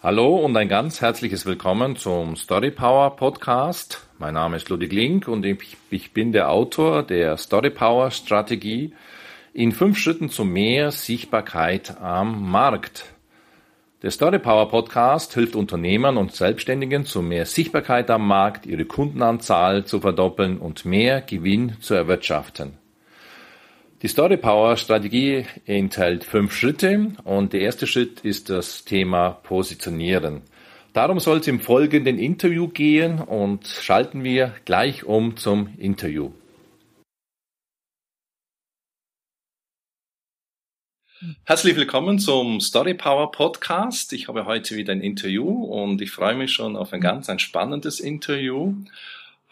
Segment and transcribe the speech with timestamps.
[0.00, 4.06] Hallo und ein ganz herzliches Willkommen zum Story Power Podcast.
[4.18, 8.94] Mein Name ist Ludwig Link und ich, bin der Autor der Story Power Strategie
[9.52, 13.06] in fünf Schritten zu mehr Sichtbarkeit am Markt.
[14.02, 19.84] Der Story Power Podcast hilft Unternehmern und Selbstständigen zu mehr Sichtbarkeit am Markt, ihre Kundenanzahl
[19.84, 22.78] zu verdoppeln und mehr Gewinn zu erwirtschaften.
[24.00, 30.42] Die Story Power Strategie enthält fünf Schritte und der erste Schritt ist das Thema Positionieren.
[30.92, 36.30] Darum soll es im folgenden Interview gehen und schalten wir gleich um zum Interview.
[41.42, 44.12] Herzlich willkommen zum Story Power Podcast.
[44.12, 47.40] Ich habe heute wieder ein Interview und ich freue mich schon auf ein ganz ein
[47.40, 48.74] spannendes Interview.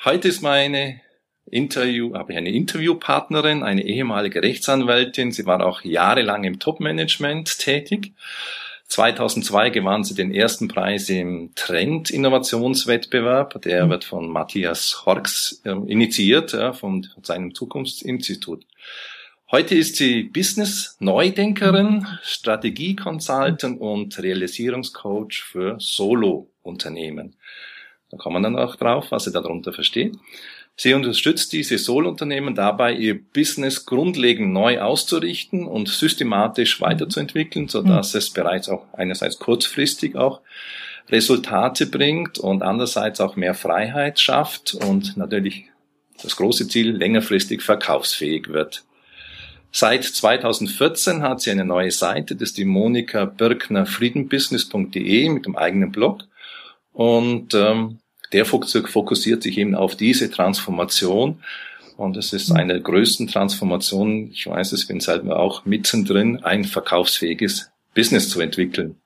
[0.05, 1.01] Heute ist meine
[1.50, 5.32] Interview, habe ich eine Interviewpartnerin, eine ehemalige Rechtsanwältin.
[5.32, 8.12] Sie war auch jahrelang im Top-Management tätig.
[8.88, 13.60] 2002 gewann sie den ersten Preis im Trend-Innovationswettbewerb.
[13.62, 13.91] Der mhm.
[13.91, 18.64] wird von Matthias Horks äh, initiiert, ja, von seinem Zukunftsinstitut.
[19.50, 27.36] Heute ist sie Business-Neudenkerin, Strategie-Consultant und Realisierungscoach für Solo-Unternehmen.
[28.10, 30.16] Da kommt man dann auch drauf, was sie darunter versteht.
[30.78, 38.14] Sie unterstützt diese Solo-Unternehmen dabei, ihr Business grundlegend neu auszurichten und systematisch weiterzuentwickeln, so dass
[38.14, 40.42] es bereits auch einerseits kurzfristig auch
[41.08, 45.64] Resultate bringt und andererseits auch mehr Freiheit schafft und natürlich
[46.22, 48.84] das große Ziel längerfristig verkaufsfähig wird.
[49.72, 55.56] Seit 2014 hat sie eine neue Seite, das ist die Monika Birkner Friedenbusiness.de mit dem
[55.56, 56.24] eigenen Blog.
[56.92, 57.98] Und ähm,
[58.32, 61.42] der fokussiert sich eben auf diese Transformation.
[61.96, 66.64] Und es ist eine der größten Transformationen, ich weiß es, bin selber auch mittendrin, ein
[66.64, 68.97] verkaufsfähiges Business zu entwickeln,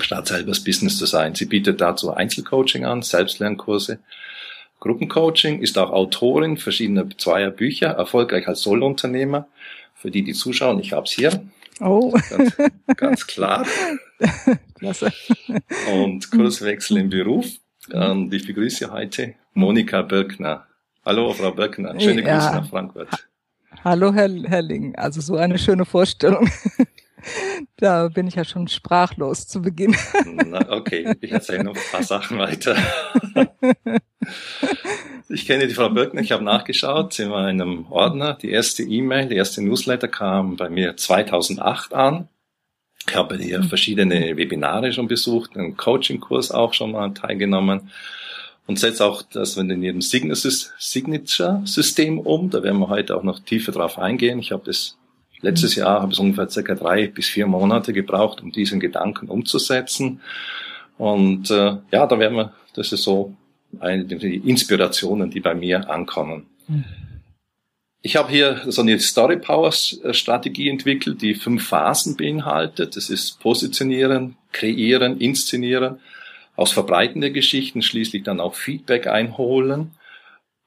[0.00, 1.34] statt selber das Business zu sein.
[1.34, 4.00] Sie bietet dazu Einzelcoaching an, Selbstlernkurse,
[4.80, 9.48] Gruppencoaching, ist auch Autorin verschiedener zweier Bücher, erfolgreich als Solunternehmer.
[9.94, 11.42] Für die, die zuschauen, ich habe es hier.
[11.80, 12.14] Oh.
[12.30, 12.56] Ganz,
[12.96, 13.66] ganz klar.
[14.78, 15.12] Klasse.
[15.92, 17.46] Und Kurswechsel im Beruf.
[17.88, 20.66] Und ich begrüße heute Monika Birkner.
[21.04, 21.98] Hallo, Frau Birkner.
[21.98, 22.38] Schöne ja.
[22.38, 23.08] Grüße nach Frankfurt.
[23.84, 24.94] Hallo, Herr, Herr Ling.
[24.96, 26.48] Also so eine schöne Vorstellung.
[27.76, 29.94] Da bin ich ja schon sprachlos zu Beginn.
[30.46, 32.76] Na, okay, ich erzähle noch ein paar Sachen weiter.
[35.32, 38.34] Ich kenne die Frau Birkner, ich habe nachgeschaut, in einem Ordner.
[38.34, 42.28] Die erste E-Mail, die erste Newsletter kam bei mir 2008 an.
[43.10, 47.90] Ich habe hier verschiedene Webinare schon besucht, einen Coaching-Kurs auch schon mal teilgenommen
[48.68, 52.50] und setze auch das in ihrem Signature-System um.
[52.50, 54.38] Da werden wir heute auch noch tiefer drauf eingehen.
[54.38, 54.96] Ich habe das
[55.40, 60.20] letztes Jahr, habe es ungefähr circa drei bis vier Monate gebraucht, um diesen Gedanken umzusetzen.
[60.96, 63.34] Und äh, ja, da werden wir, das ist so
[63.80, 66.46] eine der Inspirationen, die bei mir ankommen.
[66.68, 66.84] Mhm.
[68.02, 72.96] Ich habe hier so eine Story Power Strategie entwickelt, die fünf Phasen beinhaltet.
[72.96, 76.00] Das ist Positionieren, Kreieren, Inszenieren,
[76.56, 79.90] aus Verbreiten der Geschichten schließlich dann auch Feedback einholen.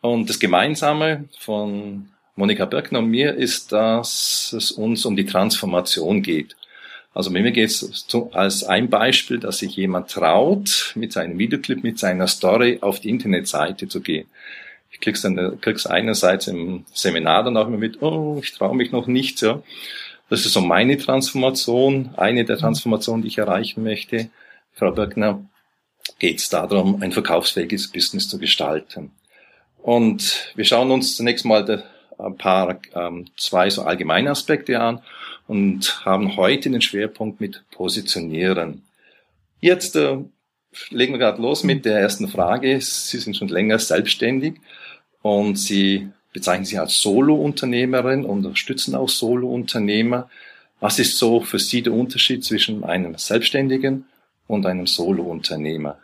[0.01, 6.21] Und das Gemeinsame von Monika Birkner und mir ist, dass es uns um die Transformation
[6.21, 6.55] geht.
[7.15, 11.99] Also mir geht es als ein Beispiel, dass sich jemand traut, mit seinem Videoclip, mit
[11.99, 14.27] seiner Story auf die Internetseite zu gehen.
[15.03, 18.93] Ich krieg's dann, krieg's einerseits im Seminar dann auch immer mit, oh, ich traue mich
[18.93, 19.61] noch nicht, ja.
[20.29, 24.29] Das ist so meine Transformation, eine der Transformationen, die ich erreichen möchte.
[24.71, 25.43] Frau Birkner,
[26.19, 29.11] geht es darum, ein verkaufsfähiges Business zu gestalten.
[29.81, 31.83] Und wir schauen uns zunächst mal
[32.17, 35.01] ein paar, ähm, zwei so allgemeine Aspekte an
[35.47, 38.83] und haben heute den Schwerpunkt mit Positionieren.
[39.59, 40.15] Jetzt äh,
[40.91, 42.79] legen wir gerade los mit der ersten Frage.
[42.79, 44.61] Sie sind schon länger selbstständig
[45.23, 50.29] und Sie bezeichnen sich als Solo-Unternehmerin und unterstützen auch Solo-Unternehmer.
[50.79, 54.05] Was ist so für Sie der Unterschied zwischen einem Selbstständigen
[54.47, 55.97] und einem Solo-Unternehmer?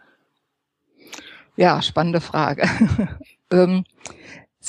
[1.57, 2.69] Ja, spannende Frage.
[3.51, 3.83] ähm,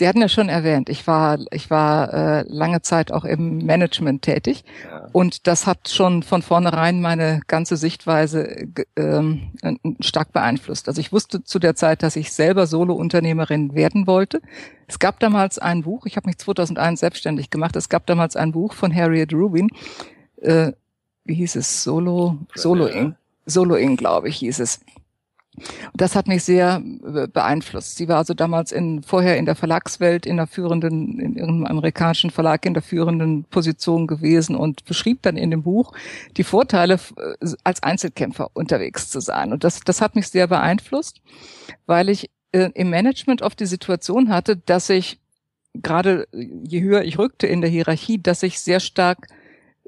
[0.00, 4.22] Sie hatten ja schon erwähnt, ich war, ich war äh, lange Zeit auch im Management
[4.22, 5.08] tätig ja.
[5.12, 8.66] und das hat schon von vornherein meine ganze Sichtweise
[8.96, 9.50] ähm,
[10.00, 10.88] stark beeinflusst.
[10.88, 14.40] Also ich wusste zu der Zeit, dass ich selber Solo-Unternehmerin werden wollte.
[14.86, 18.52] Es gab damals ein Buch, ich habe mich 2001 selbstständig gemacht, es gab damals ein
[18.52, 19.68] Buch von Harriet Rubin,
[20.40, 20.72] äh,
[21.24, 24.80] wie hieß es, Solo, Soloing, Soloing, glaube ich, hieß es.
[25.94, 27.96] Das hat mich sehr äh, beeinflusst.
[27.96, 32.30] Sie war also damals in, vorher in der Verlagswelt in der führenden, in ihrem amerikanischen
[32.30, 35.92] Verlag in der führenden Position gewesen und beschrieb dann in dem Buch
[36.36, 39.52] die Vorteile, äh, als Einzelkämpfer unterwegs zu sein.
[39.52, 41.20] Und das, das hat mich sehr beeinflusst,
[41.86, 45.20] weil ich äh, im Management oft die Situation hatte, dass ich
[45.74, 49.26] gerade je höher ich rückte in der Hierarchie, dass ich sehr stark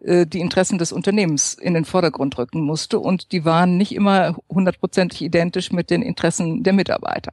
[0.04, 5.22] die Interessen des Unternehmens in den Vordergrund rücken musste und die waren nicht immer hundertprozentig
[5.22, 7.32] identisch mit den Interessen der Mitarbeiter.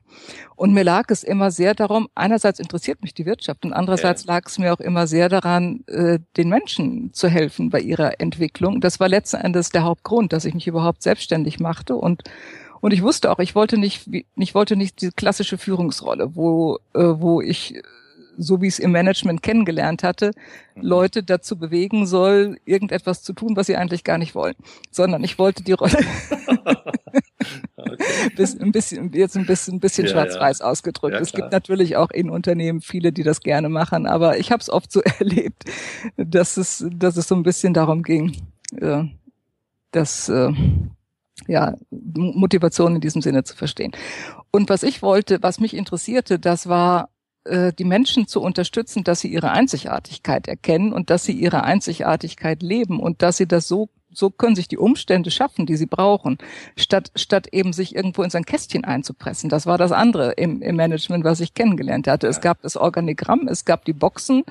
[0.55, 4.43] Und mir lag es immer sehr darum, einerseits interessiert mich die Wirtschaft und andererseits lag
[4.45, 8.81] es mir auch immer sehr daran, äh, den Menschen zu helfen bei ihrer Entwicklung.
[8.81, 12.23] Das war letzten Endes der Hauptgrund, dass ich mich überhaupt selbstständig machte und
[12.81, 16.99] und ich wusste auch, ich wollte nicht, ich wollte nicht die klassische Führungsrolle, wo, äh,
[17.01, 17.81] wo ich
[18.39, 20.31] so wie ich es im Management kennengelernt hatte,
[20.75, 20.81] mhm.
[20.81, 24.55] Leute dazu bewegen soll, irgendetwas zu tun, was sie eigentlich gar nicht wollen.
[24.91, 25.97] Sondern ich wollte die Rolle
[27.77, 30.65] ein bisschen, jetzt ein bisschen, ein bisschen ja, schwarz-weiß ja.
[30.65, 31.15] ausgedrückt.
[31.15, 34.61] Ja, es gibt natürlich auch in Unternehmen viele, die das gerne machen, aber ich habe
[34.61, 35.65] es oft so erlebt,
[36.15, 38.37] dass es, dass es so ein bisschen darum ging,
[38.79, 39.03] äh,
[39.91, 40.51] dass äh,
[41.47, 43.91] ja, Motivation in diesem Sinne zu verstehen.
[44.51, 47.09] Und was ich wollte, was mich interessierte, das war
[47.49, 52.61] äh, die Menschen zu unterstützen, dass sie ihre Einzigartigkeit erkennen und dass sie ihre Einzigartigkeit
[52.61, 56.39] leben und dass sie das so so können sich die Umstände schaffen, die sie brauchen,
[56.75, 59.51] statt, statt eben sich irgendwo in sein Kästchen einzupressen.
[59.51, 62.25] Das war das andere im, im Management, was ich kennengelernt hatte.
[62.25, 64.43] Es gab das Organigramm, es gab die Boxen,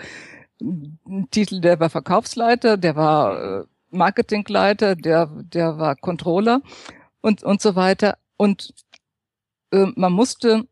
[1.31, 6.63] Titel, der war Verkaufsleiter, der war äh, Marketingleiter, der, der war Controller
[7.21, 8.19] und, und so weiter.
[8.37, 8.75] Und
[9.73, 10.67] äh, man musste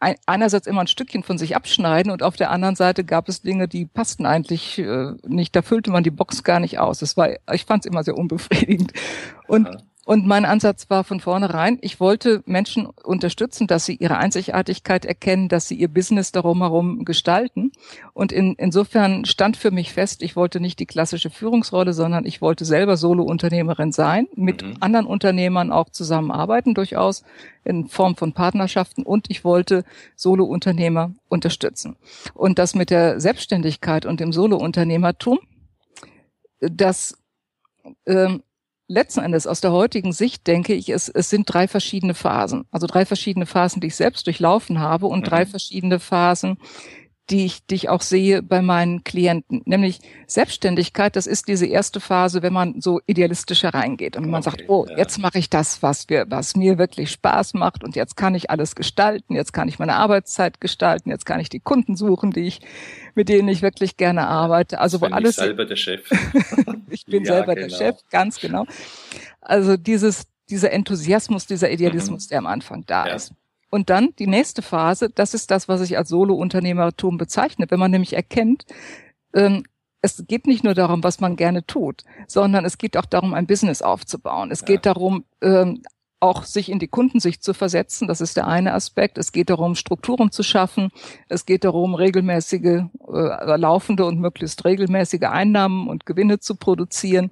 [0.00, 3.68] einerseits immer ein Stückchen von sich abschneiden und auf der anderen Seite gab es Dinge,
[3.68, 5.54] die passten eigentlich äh, nicht.
[5.54, 7.00] Da füllte man die Box gar nicht aus.
[7.00, 8.92] Das war, ich fand es immer sehr unbefriedigend.
[9.46, 9.76] Und ja.
[10.10, 15.48] Und mein Ansatz war von vornherein, ich wollte Menschen unterstützen, dass sie ihre Einzigartigkeit erkennen,
[15.48, 17.70] dass sie ihr Business darum herum gestalten.
[18.12, 22.42] Und in, insofern stand für mich fest, ich wollte nicht die klassische Führungsrolle, sondern ich
[22.42, 24.78] wollte selber Solo-Unternehmerin sein, mit mhm.
[24.80, 27.22] anderen Unternehmern auch zusammenarbeiten, durchaus
[27.62, 29.04] in Form von Partnerschaften.
[29.04, 29.84] Und ich wollte
[30.16, 31.94] Solo-Unternehmer unterstützen.
[32.34, 35.38] Und das mit der Selbstständigkeit und dem Solo-Unternehmertum,
[36.58, 37.16] das
[38.06, 38.42] ähm,
[38.90, 42.64] letzten Endes aus der heutigen Sicht denke ich, es, es sind drei verschiedene Phasen.
[42.72, 45.24] Also drei verschiedene Phasen, die ich selbst durchlaufen habe und mhm.
[45.24, 46.58] drei verschiedene Phasen,
[47.30, 49.62] die ich, die ich auch sehe bei meinen Klienten.
[49.64, 54.50] Nämlich Selbstständigkeit, das ist diese erste Phase, wenn man so idealistisch hereingeht und man okay,
[54.50, 54.98] sagt, oh, ja.
[54.98, 58.50] jetzt mache ich das, was, wir, was mir wirklich Spaß macht und jetzt kann ich
[58.50, 62.48] alles gestalten, jetzt kann ich meine Arbeitszeit gestalten, jetzt kann ich die Kunden suchen, die
[62.48, 62.60] ich,
[63.14, 64.80] mit denen ich wirklich gerne arbeite.
[64.80, 65.38] Also wo alles.
[65.38, 66.10] Ich selber der Chef.
[67.10, 67.68] ich bin ja, selber genau.
[67.68, 68.66] der Chef, ganz genau.
[69.40, 72.28] Also dieses, dieser Enthusiasmus, dieser Idealismus, mhm.
[72.28, 73.14] der am Anfang da ja.
[73.14, 73.32] ist.
[73.70, 77.66] Und dann die nächste Phase, das ist das, was ich als Solo-Unternehmertum bezeichne.
[77.68, 78.64] Wenn man nämlich erkennt,
[79.34, 79.64] ähm,
[80.02, 83.46] es geht nicht nur darum, was man gerne tut, sondern es geht auch darum, ein
[83.46, 84.50] Business aufzubauen.
[84.50, 84.66] Es ja.
[84.66, 85.82] geht darum, ähm,
[86.20, 88.06] auch sich in die Kundensicht zu versetzen.
[88.06, 89.18] Das ist der eine Aspekt.
[89.18, 90.90] Es geht darum, Strukturen zu schaffen.
[91.28, 97.30] Es geht darum, regelmäßige, äh, laufende und möglichst regelmäßige Einnahmen und Gewinne zu produzieren.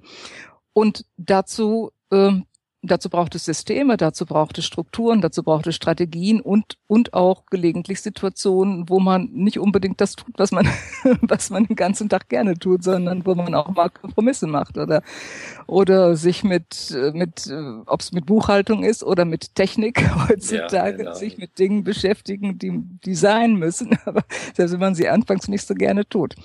[0.73, 2.45] Und dazu ähm,
[2.81, 7.45] Dazu braucht es Systeme, dazu braucht es Strukturen, dazu braucht es Strategien und, und auch
[7.47, 10.65] gelegentlich Situationen, wo man nicht unbedingt das tut, was man,
[11.21, 15.03] was man den ganzen Tag gerne tut, sondern wo man auch mal Kompromisse macht oder,
[15.67, 17.51] oder sich mit, mit,
[17.85, 21.13] ob es mit Buchhaltung ist oder mit Technik heutzutage, ja, genau.
[21.15, 25.67] sich mit Dingen beschäftigen, die, die sein müssen, aber selbst wenn man sie anfangs nicht
[25.67, 26.35] so gerne tut.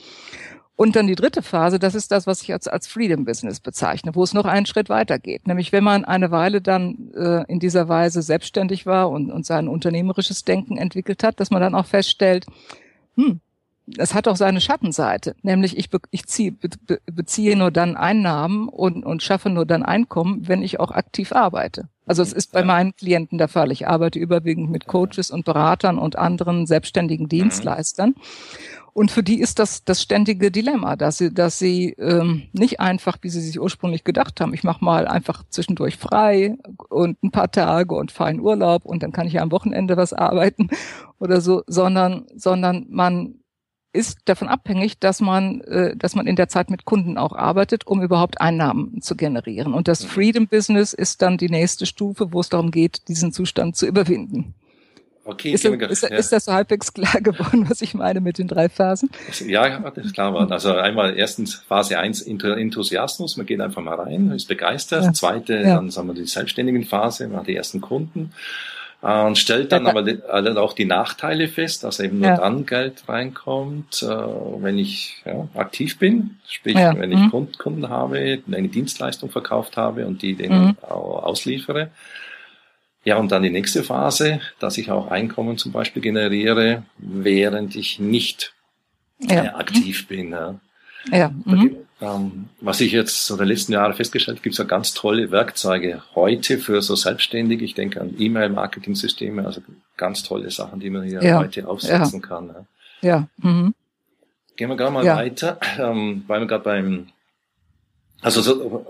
[0.77, 4.15] Und dann die dritte Phase, das ist das, was ich als, als Freedom Business bezeichne,
[4.15, 5.47] wo es noch einen Schritt weiter geht.
[5.47, 9.69] Nämlich wenn man eine Weile dann äh, in dieser Weise selbstständig war und, und sein
[9.69, 12.47] unternehmerisches Denken entwickelt hat, dass man dann auch feststellt,
[13.17, 13.41] hm,
[13.99, 18.69] es hat auch seine Schattenseite, nämlich ich, be, ich ziehe, be, beziehe nur dann Einnahmen
[18.69, 21.89] und, und schaffe nur dann Einkommen, wenn ich auch aktiv arbeite.
[22.07, 23.73] Also es ist bei meinen Klienten der Fall.
[23.73, 27.31] Ich arbeite überwiegend mit Coaches und Beratern und anderen selbstständigen mhm.
[27.31, 28.15] Dienstleistern.
[28.95, 33.19] Und für die ist das das ständige Dilemma, dass sie, dass sie ähm, nicht einfach,
[33.23, 36.57] wie sie sich ursprünglich gedacht haben, ich mache mal einfach zwischendurch frei
[36.91, 39.97] und ein paar Tage und fahre in Urlaub und dann kann ich ja am Wochenende
[39.97, 40.71] was arbeiten
[41.19, 43.41] oder so, sondern, sondern man
[43.93, 47.89] ist davon abhängig, dass man, äh, dass man in der Zeit mit Kunden auch arbeitet,
[47.89, 49.75] um überhaupt Einnahmen zu generieren.
[49.75, 50.09] Und das mhm.
[50.09, 54.55] Freedom Business ist dann die nächste Stufe, wo es darum geht, diesen Zustand zu überwinden.
[55.27, 56.09] Okay, ist, ist, ja.
[56.09, 59.11] ist, das so halbwegs klar geworden, was ich meine mit den drei Phasen?
[59.47, 60.53] Ja, das ist klar geworden.
[60.53, 65.05] Also einmal erstens Phase 1 Enthusiasmus, man geht einfach mal rein, ist begeistert.
[65.05, 65.13] Ja.
[65.15, 65.77] Zweite, ja.
[65.77, 68.33] dann sagen wir die selbstständigen Phase, man hat die ersten Kunden
[69.05, 70.05] äh, und stellt dann aber
[70.63, 72.37] auch die Nachteile fest, dass eben nur ja.
[72.37, 77.51] dann Geld reinkommt, äh, wenn ich ja, aktiv bin, sprich wenn ich mhm.
[77.59, 80.77] Kunden habe, eine Dienstleistung verkauft habe und die denen mhm.
[80.89, 81.91] ausliefere.
[83.05, 87.99] Ja, und dann die nächste Phase, dass ich auch Einkommen zum Beispiel generiere, während ich
[87.99, 88.55] nicht
[89.21, 89.45] ja.
[89.45, 90.31] äh, aktiv bin.
[90.31, 90.55] Ja.
[91.11, 91.31] ja.
[91.45, 91.77] Mhm.
[92.01, 96.03] Ähm, was ich jetzt so der letzten Jahre festgestellt, gibt es ja ganz tolle Werkzeuge
[96.15, 97.65] heute für so Selbstständige.
[97.65, 99.61] Ich denke an E-Mail-Marketing-Systeme, also
[99.97, 101.39] ganz tolle Sachen, die man hier ja.
[101.39, 102.55] heute aufsetzen kann.
[103.03, 103.09] Ja.
[103.09, 103.29] ja.
[103.37, 103.75] Mhm.
[104.57, 107.09] Gehen wir gerade mal weiter, ähm, weil wir gerade beim
[108.25, 108.87] also so,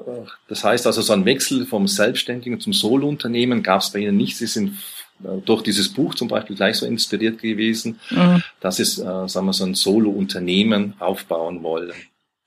[0.46, 4.36] das heißt also so ein Wechsel vom Selbstständigen zum Solo-Unternehmen gab es bei Ihnen nicht.
[4.36, 4.78] Sie sind
[5.24, 8.44] äh, durch dieses Buch zum Beispiel gleich so inspiriert gewesen, mhm.
[8.60, 11.92] dass Sie, äh, sagen wir, so ein Solo-Unternehmen aufbauen wollen.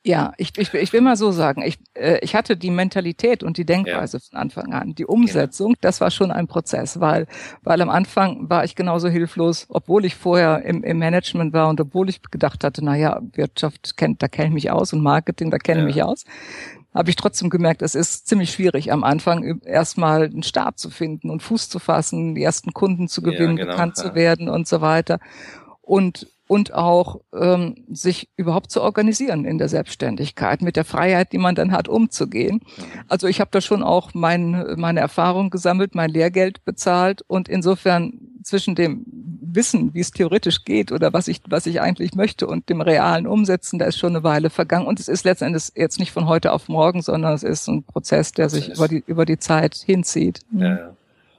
[0.06, 3.58] Ja, ich, ich, ich will mal so sagen, ich, äh, ich hatte die Mentalität und
[3.58, 4.24] die Denkweise ja.
[4.29, 4.96] von Anfang an.
[4.96, 5.79] Die Umsetzung, genau.
[5.82, 7.27] das war schon ein Prozess, weil,
[7.63, 11.82] weil am Anfang war ich genauso hilflos, obwohl ich vorher im, im Management war und
[11.82, 15.51] obwohl ich gedacht hatte, na ja, Wirtschaft kennt, da kenne ich mich aus und Marketing,
[15.51, 16.06] da kenne ich ja.
[16.06, 16.24] mich aus
[16.98, 21.30] habe ich trotzdem gemerkt, es ist ziemlich schwierig am Anfang erstmal einen Start zu finden
[21.30, 24.04] und Fuß zu fassen, die ersten Kunden zu gewinnen, ja, genau, bekannt ja.
[24.04, 25.20] zu werden und so weiter.
[25.82, 31.38] Und und auch ähm, sich überhaupt zu organisieren in der Selbstständigkeit, mit der Freiheit, die
[31.38, 32.62] man dann hat, umzugehen.
[32.77, 32.84] Mhm.
[33.08, 38.13] Also ich habe da schon auch mein, meine Erfahrung gesammelt, mein Lehrgeld bezahlt und insofern
[38.44, 39.04] zwischen dem
[39.42, 43.27] Wissen, wie es theoretisch geht oder was ich, was ich eigentlich möchte und dem realen
[43.27, 44.88] Umsetzen, da ist schon eine Weile vergangen.
[44.88, 48.32] Und es ist letztendlich jetzt nicht von heute auf morgen, sondern es ist ein Prozess,
[48.32, 48.66] der Prozess.
[48.66, 50.39] sich über die, über die Zeit hinzieht.
[50.51, 50.97] Ja, ja.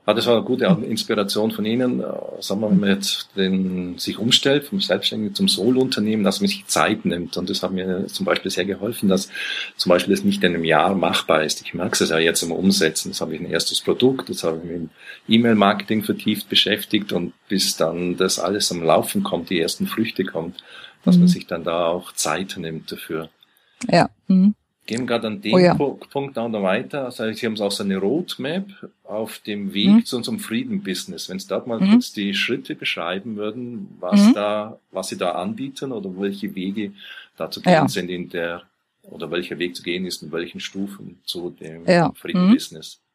[0.08, 2.00] Ah, das war eine gute Inspiration von Ihnen.
[2.00, 2.04] Äh,
[2.40, 6.66] sagen wir, wenn man jetzt den, sich umstellt vom Selbstständigen zum Solo-Unternehmen, dass man sich
[6.66, 7.36] Zeit nimmt.
[7.36, 9.28] Und das hat mir zum Beispiel sehr geholfen, dass
[9.76, 11.60] zum Beispiel es nicht in einem Jahr machbar ist.
[11.60, 13.10] Ich merke es ja jetzt im Umsetzen.
[13.10, 14.90] Jetzt habe ich ein erstes Produkt, jetzt habe ich mich im
[15.28, 20.64] E-Mail-Marketing vertieft beschäftigt und bis dann das alles am Laufen kommt, die ersten Früchte kommt,
[21.04, 21.24] dass mhm.
[21.24, 23.28] man sich dann da auch Zeit nimmt dafür.
[23.90, 24.08] Ja.
[24.26, 24.54] Mhm
[24.88, 25.74] gehen gerade an dem oh ja.
[25.74, 27.04] Punkt auch noch weiter.
[27.04, 28.64] Also Sie haben auch so eine Roadmap
[29.04, 30.04] auf dem Weg mhm.
[30.04, 31.28] zu unserem Frieden-Business.
[31.28, 31.92] Wenn Sie dort mal mhm.
[31.92, 34.34] kurz die Schritte beschreiben würden, was mhm.
[34.34, 36.92] da, was Sie da anbieten oder welche Wege
[37.36, 37.88] da zu gehen ja.
[37.88, 38.62] sind in der,
[39.02, 42.10] oder welcher Weg zu gehen ist in welchen Stufen zu dem ja.
[42.14, 42.98] Frieden-Business.
[42.98, 43.08] Mhm.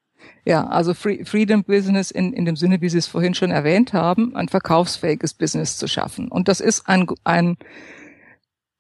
[0.46, 4.36] Ja, also Freedom Business in, in dem Sinne, wie Sie es vorhin schon erwähnt haben,
[4.38, 6.30] ein verkaufsfähiges Business zu schaffen.
[6.30, 7.58] Und das ist ein, ein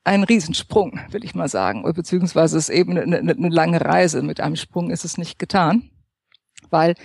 [0.03, 4.21] ein Riesensprung, will ich mal sagen, beziehungsweise es ist eben eine, eine, lange Reise.
[4.21, 5.89] Mit einem Sprung ist es nicht getan,
[6.69, 6.95] weil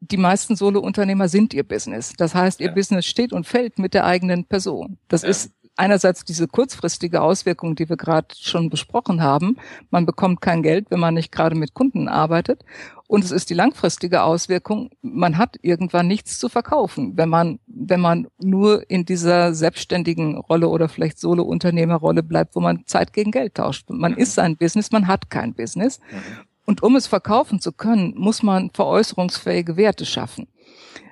[0.00, 2.12] die meisten Solo-Unternehmer sind ihr Business.
[2.16, 2.74] Das heißt, ihr ja.
[2.74, 4.98] Business steht und fällt mit der eigenen Person.
[5.08, 5.28] Das ja.
[5.28, 9.56] ist einerseits diese kurzfristige Auswirkung, die wir gerade schon besprochen haben.
[9.90, 12.64] Man bekommt kein Geld, wenn man nicht gerade mit Kunden arbeitet.
[13.08, 18.00] Und es ist die langfristige Auswirkung, man hat irgendwann nichts zu verkaufen, wenn man, wenn
[18.00, 23.54] man nur in dieser selbstständigen Rolle oder vielleicht Solo-Unternehmerrolle bleibt, wo man Zeit gegen Geld
[23.54, 23.88] tauscht.
[23.90, 26.00] Man ist sein Business, man hat kein Business.
[26.64, 30.48] Und um es verkaufen zu können, muss man veräußerungsfähige Werte schaffen.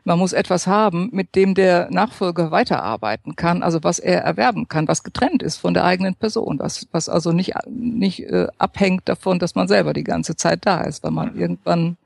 [0.04, 4.88] Man muss etwas haben, mit dem der Nachfolger weiterarbeiten kann, also was er erwerben kann,
[4.88, 9.38] was getrennt ist von der eigenen Person, was, was also nicht, nicht äh, abhängt davon,
[9.38, 11.40] dass man selber die ganze Zeit da ist, weil man mhm.
[11.40, 11.96] irgendwann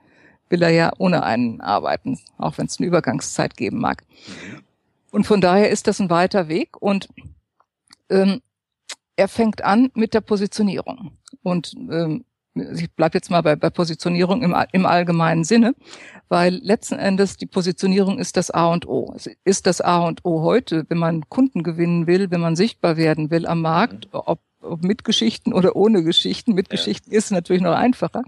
[0.49, 4.03] will er ja ohne einen arbeiten, auch wenn es eine Übergangszeit geben mag.
[4.27, 4.63] Mhm.
[5.11, 7.09] Und von daher ist das ein weiter Weg und
[8.09, 8.41] ähm,
[9.15, 11.11] er fängt an mit der Positionierung.
[11.43, 12.23] Und ähm,
[12.75, 15.73] ich bleibe jetzt mal bei, bei Positionierung im, im allgemeinen Sinne,
[16.27, 19.13] weil letzten Endes die Positionierung ist das A und O.
[19.15, 22.97] Es ist das A und O heute, wenn man Kunden gewinnen will, wenn man sichtbar
[22.97, 24.21] werden will am Markt, mhm.
[24.25, 26.53] ob ob mit Geschichten oder ohne Geschichten.
[26.53, 26.71] Mit ja.
[26.71, 28.23] Geschichten ist natürlich noch einfacher.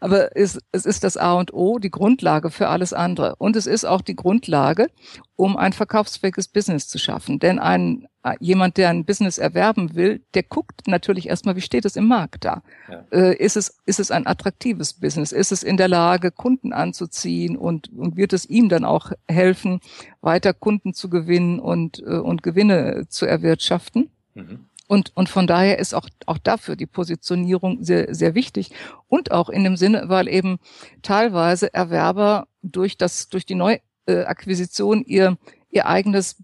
[0.00, 3.36] Aber es, es ist das A und O, die Grundlage für alles andere.
[3.36, 4.88] Und es ist auch die Grundlage,
[5.36, 7.38] um ein verkaufsfähiges Business zu schaffen.
[7.38, 8.06] Denn ein,
[8.40, 12.44] jemand, der ein Business erwerben will, der guckt natürlich erstmal, wie steht es im Markt
[12.44, 12.62] da?
[12.90, 13.04] Ja.
[13.10, 15.32] Äh, ist, es, ist es ein attraktives Business?
[15.32, 19.80] Ist es in der Lage, Kunden anzuziehen und, und wird es ihm dann auch helfen,
[20.20, 24.10] weiter Kunden zu gewinnen und, äh, und Gewinne zu erwirtschaften?
[24.34, 24.66] Mhm.
[24.86, 28.70] Und, und von daher ist auch, auch dafür die Positionierung sehr, sehr wichtig.
[29.08, 30.58] Und auch in dem Sinne, weil eben
[31.02, 35.38] teilweise Erwerber durch das, durch die Neuakquisition ihr,
[35.70, 36.36] ihr eigenes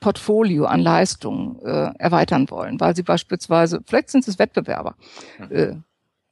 [0.00, 4.94] Portfolio an Leistungen äh, erweitern wollen, weil sie beispielsweise, vielleicht sind es Wettbewerber,
[5.50, 5.74] äh,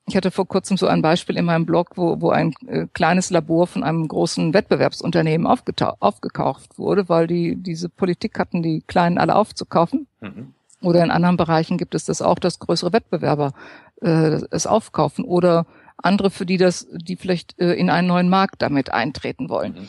[0.08, 3.30] ich hatte vor kurzem so ein Beispiel in meinem Blog, wo, wo ein äh, kleines
[3.30, 9.35] Labor von einem großen Wettbewerbsunternehmen aufgekauft wurde, weil die diese Politik hatten, die Kleinen alle
[9.35, 10.06] aufzukaufen.
[10.20, 10.54] Mhm.
[10.80, 13.52] Oder in anderen Bereichen gibt es das auch, dass größere Wettbewerber
[14.00, 18.62] äh, es aufkaufen oder andere, für die das, die vielleicht äh, in einen neuen Markt
[18.62, 19.73] damit eintreten wollen.
[19.73, 19.88] Mhm.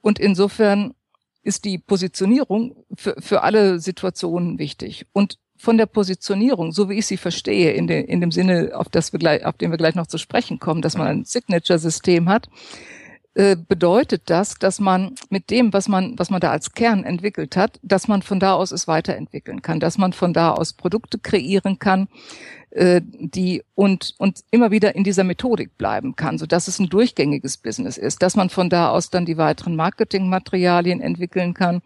[0.00, 0.94] Und insofern
[1.42, 5.06] ist die Positionierung für, für alle Situationen wichtig.
[5.12, 8.88] Und von der Positionierung, so wie ich sie verstehe, in, de, in dem Sinne, auf,
[8.88, 12.28] das wir gleich, auf den wir gleich noch zu sprechen kommen, dass man ein Signature-System
[12.28, 12.48] hat,
[13.34, 17.56] äh, bedeutet das, dass man mit dem, was man, was man da als Kern entwickelt
[17.56, 21.18] hat, dass man von da aus es weiterentwickeln kann, dass man von da aus Produkte
[21.18, 22.08] kreieren kann,
[22.72, 26.90] äh, die und und immer wieder in dieser Methodik bleiben kann, so dass es ein
[26.90, 31.80] durchgängiges Business ist, dass man von da aus dann die weiteren Marketingmaterialien entwickeln kann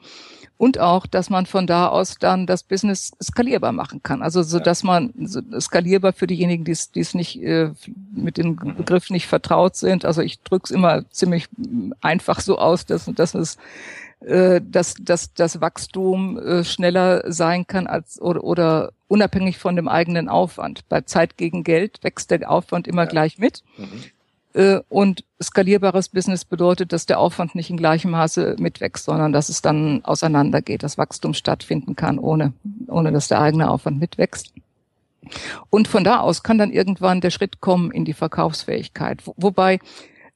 [0.58, 4.22] und auch, dass man von da aus dann das Business skalierbar machen kann.
[4.22, 7.72] Also so, dass man so skalierbar für diejenigen, die es, die es nicht äh,
[8.14, 8.76] mit dem mhm.
[8.76, 10.04] Begriff nicht vertraut sind.
[10.04, 11.48] Also ich drücke es immer ziemlich
[12.00, 13.58] einfach so aus, dass, dass es
[14.20, 19.88] äh, dass, dass das Wachstum äh, schneller sein kann als oder, oder unabhängig von dem
[19.88, 20.88] eigenen Aufwand.
[20.88, 23.08] Bei Zeit gegen Geld wächst der Aufwand immer ja.
[23.08, 23.62] gleich mit.
[23.76, 24.04] Mhm.
[24.56, 29.50] Äh, und skalierbares Business bedeutet, dass der Aufwand nicht in gleichem Maße mitwächst, sondern dass
[29.50, 32.54] es dann auseinandergeht, dass Wachstum stattfinden kann, ohne,
[32.88, 34.54] ohne dass der eigene Aufwand mitwächst.
[35.68, 39.22] Und von da aus kann dann irgendwann der Schritt kommen in die Verkaufsfähigkeit.
[39.36, 39.78] Wobei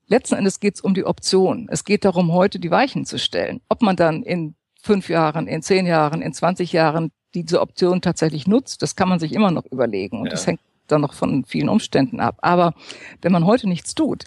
[0.09, 1.69] letzten Endes geht es um die Option.
[1.71, 3.62] Es geht darum, heute die Weichen zu stellen.
[3.71, 8.47] Ob man dann in fünf Jahren, in zehn Jahren, in 20 Jahren diese Option tatsächlich
[8.47, 10.19] nutzt, das kann man sich immer noch überlegen.
[10.19, 10.33] Und ja.
[10.33, 12.38] das hängt dann noch von vielen Umständen ab.
[12.42, 12.75] Aber
[13.23, 14.25] wenn man heute nichts tut,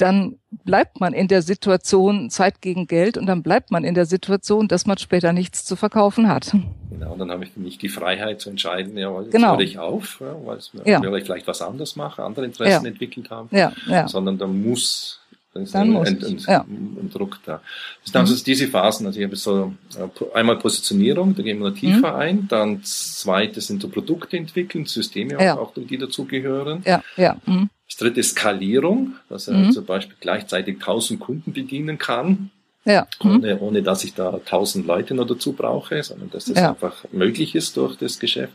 [0.00, 4.06] dann bleibt man in der Situation Zeit gegen Geld und dann bleibt man in der
[4.06, 6.52] Situation, dass man später nichts zu verkaufen hat.
[6.90, 9.52] Genau, dann habe ich nicht die Freiheit zu entscheiden, ja, jetzt genau.
[9.52, 11.16] höre ich auf, ja, weil ja.
[11.16, 12.90] ich vielleicht was anderes mache, andere Interessen ja.
[12.90, 13.72] entwickelt haben, ja.
[13.86, 14.08] Ja.
[14.08, 15.19] sondern da muss
[15.52, 16.60] dann ist dann ein, ein, ein, ja.
[16.60, 17.60] ein, Druck da.
[18.04, 19.06] Das sind also diese Phasen.
[19.06, 22.20] Also ich habe so äh, einmal Positionierung, da gehen wir noch tiefer mhm.
[22.20, 22.48] ein.
[22.48, 25.58] Dann zweite sind so Produkte entwickeln, Systeme ja.
[25.58, 26.82] auch, die dazugehören.
[26.86, 27.36] Ja, ja.
[27.46, 27.68] Mhm.
[27.88, 29.72] Das dritte ist Skalierung, dass er mhm.
[29.72, 32.50] zum Beispiel gleichzeitig 1000 Kunden bedienen kann.
[32.84, 33.08] Ja.
[33.20, 33.30] Mhm.
[33.30, 36.70] Ohne, ohne dass ich da 1000 Leute noch dazu brauche, sondern dass das ja.
[36.70, 38.52] einfach möglich ist durch das Geschäft.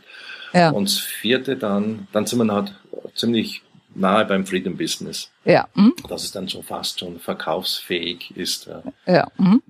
[0.54, 0.70] Ja.
[0.70, 2.74] Und das vierte dann, dann sind wir halt
[3.14, 3.62] ziemlich
[3.98, 5.30] nahe beim Freedom Business.
[5.44, 5.68] Ja.
[5.74, 5.94] Mhm.
[6.08, 8.68] Dass es dann schon fast schon verkaufsfähig ist.
[9.06, 9.28] Ja.
[9.38, 9.62] Mhm.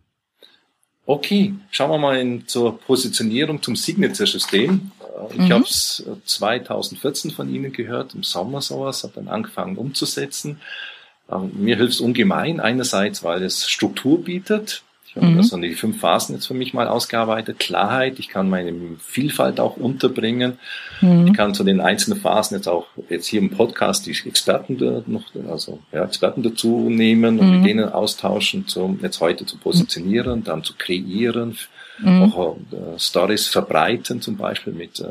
[1.08, 4.90] Okay, schauen wir mal in, zur Positionierung zum Signature-System.
[5.30, 5.52] Ich mhm.
[5.52, 10.60] habe es 2014 von Ihnen gehört, im Sommer sowas, habe dann angefangen umzusetzen.
[11.30, 14.82] Ähm, mir hilft es ungemein, einerseits, weil es Struktur bietet,
[15.20, 15.38] mhm.
[15.38, 17.58] also die fünf Phasen jetzt für mich mal ausgearbeitet.
[17.58, 20.58] Klarheit, ich kann meine Vielfalt auch unterbringen.
[21.00, 21.28] Mhm.
[21.28, 24.76] Ich kann zu den einzelnen Phasen jetzt auch jetzt hier im Podcast die Experten
[25.06, 27.56] noch, also ja, Experten dazu nehmen und mhm.
[27.56, 31.56] mit denen austauschen, zum, jetzt heute zu positionieren, dann zu kreieren,
[31.98, 32.22] mhm.
[32.22, 35.06] auch äh, Stories verbreiten, zum Beispiel mit äh,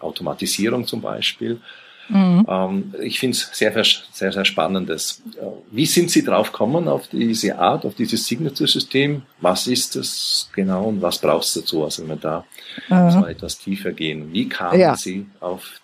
[0.00, 1.60] Automatisierung zum Beispiel.
[2.08, 2.46] Mhm.
[2.48, 3.72] Ähm, ich finde es sehr,
[4.12, 5.22] sehr, sehr spannendes.
[5.70, 9.22] Wie sind Sie drauf gekommen auf diese Art, auf dieses Signature-System?
[9.40, 11.84] Was ist das genau und was braucht es dazu?
[11.84, 12.44] Also wenn wir da
[12.88, 13.10] mhm.
[13.10, 14.32] so etwas tiefer gehen.
[14.32, 14.96] Wie kamen ja.
[14.96, 15.80] Sie auf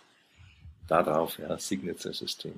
[0.88, 2.54] darauf, ja, Signature-System?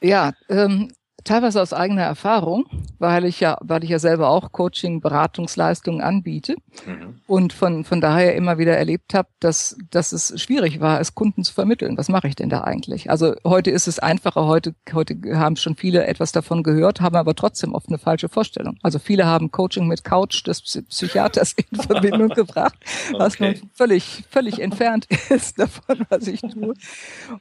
[0.00, 0.92] Ja, ähm,
[1.24, 2.66] teilweise aus eigener Erfahrung,
[2.98, 6.56] weil ich ja, weil ich ja selber auch Coaching, Beratungsleistungen anbiete
[6.86, 7.20] mhm.
[7.26, 11.44] und von von daher immer wieder erlebt habe, dass dass es schwierig war, es Kunden
[11.44, 11.96] zu vermitteln.
[11.96, 13.10] Was mache ich denn da eigentlich?
[13.10, 14.46] Also heute ist es einfacher.
[14.46, 18.76] Heute heute haben schon viele etwas davon gehört, haben aber trotzdem oft eine falsche Vorstellung.
[18.82, 22.76] Also viele haben Coaching mit Couch des Psychiaters in Verbindung gebracht,
[23.12, 23.58] was okay.
[23.60, 26.74] nun völlig völlig entfernt ist davon, was ich tue.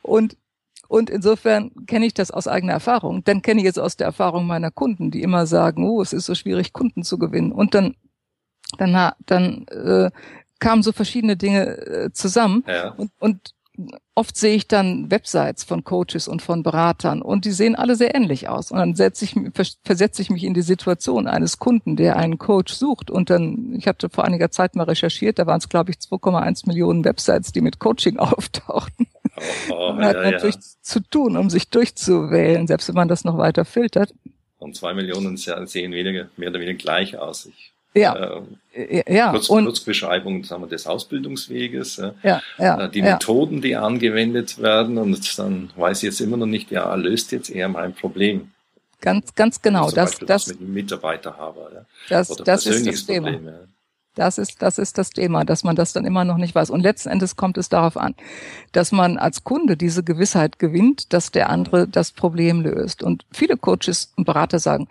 [0.01, 0.37] Und
[0.87, 3.23] und insofern kenne ich das aus eigener Erfahrung.
[3.23, 6.25] Dann kenne ich es aus der Erfahrung meiner Kunden, die immer sagen, oh, es ist
[6.25, 7.51] so schwierig, Kunden zu gewinnen.
[7.51, 7.95] Und dann,
[8.77, 10.11] dann, dann äh,
[10.59, 12.63] kamen so verschiedene Dinge äh, zusammen.
[12.67, 12.91] Ja.
[12.91, 13.53] Und, und
[14.13, 18.13] oft sehe ich dann Websites von Coaches und von Beratern und die sehen alle sehr
[18.13, 18.71] ähnlich aus.
[18.71, 19.35] Und dann setze ich,
[19.83, 23.09] versetze ich mich in die Situation eines Kunden, der einen Coach sucht.
[23.09, 26.67] Und dann, ich hatte vor einiger Zeit mal recherchiert, da waren es, glaube ich, 2,1
[26.67, 29.07] Millionen Websites, die mit Coaching auftauchten.
[29.69, 30.61] Oh, man hat ja, natürlich ja.
[30.81, 34.13] zu tun, um sich durchzuwählen, selbst wenn man das noch weiter filtert.
[34.59, 37.47] Und zwei Millionen sehen weniger, mehr oder weniger gleich aus.
[37.47, 38.41] Ich, ja,
[38.73, 39.31] äh, ja.
[39.31, 43.01] Kurz, und, Kurzbeschreibung sagen wir, des Ausbildungsweges, ja, ja, äh, die.
[43.01, 47.49] Methoden, die angewendet werden und dann weiß ich jetzt immer noch nicht, ja, löst jetzt
[47.49, 48.51] eher mein Problem.
[48.99, 49.83] Ganz, ganz genau.
[49.83, 51.69] Also das, das, mit einem Mitarbeiter habe.
[51.73, 51.85] Ja.
[52.09, 53.31] Das, Oder das ist das Thema.
[53.31, 53.59] Problem, ja.
[54.15, 56.69] Das ist, das ist das Thema, dass man das dann immer noch nicht weiß.
[56.69, 58.13] Und letzten Endes kommt es darauf an,
[58.71, 63.01] dass man als Kunde diese Gewissheit gewinnt, dass der andere das Problem löst.
[63.01, 64.87] Und viele Coaches und Berater sagen,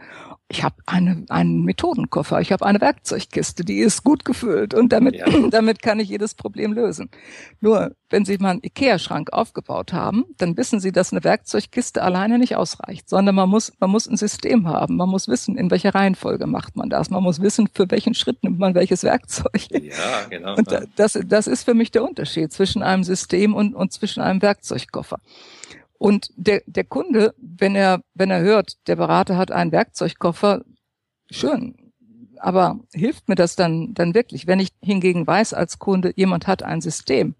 [0.53, 5.17] ich habe eine, einen Methodenkoffer, ich habe eine Werkzeugkiste, die ist gut gefüllt und damit,
[5.17, 5.27] ja.
[5.51, 7.09] damit kann ich jedes Problem lösen.
[7.61, 12.39] Nur, wenn Sie mal einen Ikea-Schrank aufgebaut haben, dann wissen Sie, dass eine Werkzeugkiste alleine
[12.39, 14.97] nicht ausreicht, sondern man muss, man muss ein System haben.
[14.97, 17.09] Man muss wissen, in welcher Reihenfolge macht man das.
[17.09, 19.71] Man muss wissen, für welchen Schritt nimmt man welches Werkzeug.
[19.71, 20.55] Ja, genau.
[20.57, 24.43] Und das, das ist für mich der Unterschied zwischen einem System und, und zwischen einem
[24.43, 25.19] Werkzeugkoffer.
[26.03, 30.65] Und der, der Kunde, wenn er, wenn er hört, der Berater hat einen Werkzeugkoffer,
[31.31, 31.77] schön.
[32.39, 34.49] Aber hilft mir das dann, dann wirklich?
[34.49, 37.37] Wenn ich hingegen weiß als Kunde, jemand hat ein System,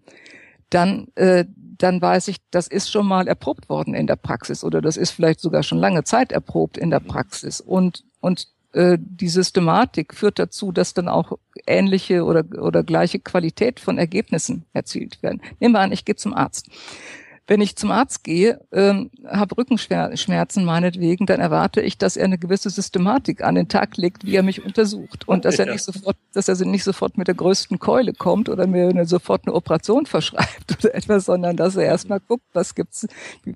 [0.69, 1.43] dann, äh,
[1.77, 5.11] dann weiß ich, das ist schon mal erprobt worden in der Praxis oder das ist
[5.11, 7.07] vielleicht sogar schon lange Zeit erprobt in der mhm.
[7.07, 7.59] Praxis.
[7.59, 13.81] Und, und äh, die Systematik führt dazu, dass dann auch ähnliche oder, oder gleiche Qualität
[13.81, 15.41] von Ergebnissen erzielt werden.
[15.59, 16.69] Nehmen wir an, ich gehe zum Arzt.
[17.45, 22.37] Wenn ich zum Arzt gehe, ähm, habe Rückenschmerzen meinetwegen, dann erwarte ich, dass er eine
[22.37, 25.27] gewisse Systematik an den Tag legt, wie er mich untersucht.
[25.27, 28.65] Und dass er nicht sofort, dass er nicht sofort mit der größten Keule kommt oder
[28.65, 33.07] mir eine, sofort eine Operation verschreibt oder etwas, sondern dass er erstmal guckt, was gibt's,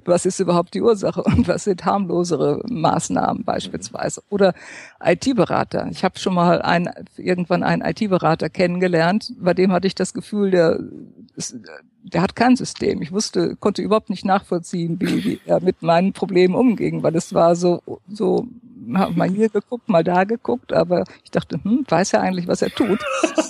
[0.03, 4.21] was ist überhaupt die Ursache und was sind harmlosere Maßnahmen beispielsweise.
[4.29, 4.53] Oder
[5.03, 5.87] IT-Berater.
[5.91, 10.51] Ich habe schon mal einen, irgendwann einen IT-Berater kennengelernt, bei dem hatte ich das Gefühl,
[10.51, 10.79] der
[12.03, 13.01] der hat kein System.
[13.01, 17.33] Ich wusste, konnte überhaupt nicht nachvollziehen, wie, wie er mit meinen Problemen umging, weil es
[17.33, 18.47] war so, so,
[18.85, 22.69] mal hier geguckt, mal da geguckt, aber ich dachte, hm, weiß er eigentlich, was er
[22.69, 22.99] tut?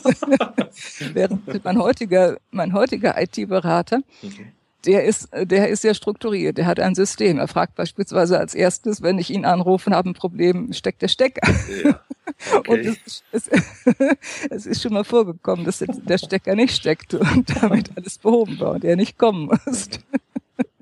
[1.13, 4.51] Während mein heutiger, mein heutiger IT-Berater, okay
[4.85, 7.39] der ist, der ist sehr strukturiert, der hat ein System.
[7.39, 11.07] Er fragt beispielsweise als erstes, wenn ich ihn anrufe und habe ein Problem, steckt der
[11.07, 11.47] Stecker.
[11.83, 12.01] Ja.
[12.53, 12.71] Okay.
[12.71, 13.49] Und es, es,
[14.51, 18.73] es, ist schon mal vorgekommen, dass der Stecker nicht steckt und damit alles behoben war
[18.73, 19.89] und er nicht kommen muss.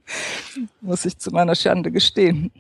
[0.81, 2.51] muss ich zu meiner Schande gestehen.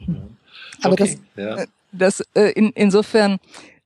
[0.81, 1.17] Aber okay.
[1.35, 1.65] das, ja.
[1.91, 3.39] das äh, in, insofern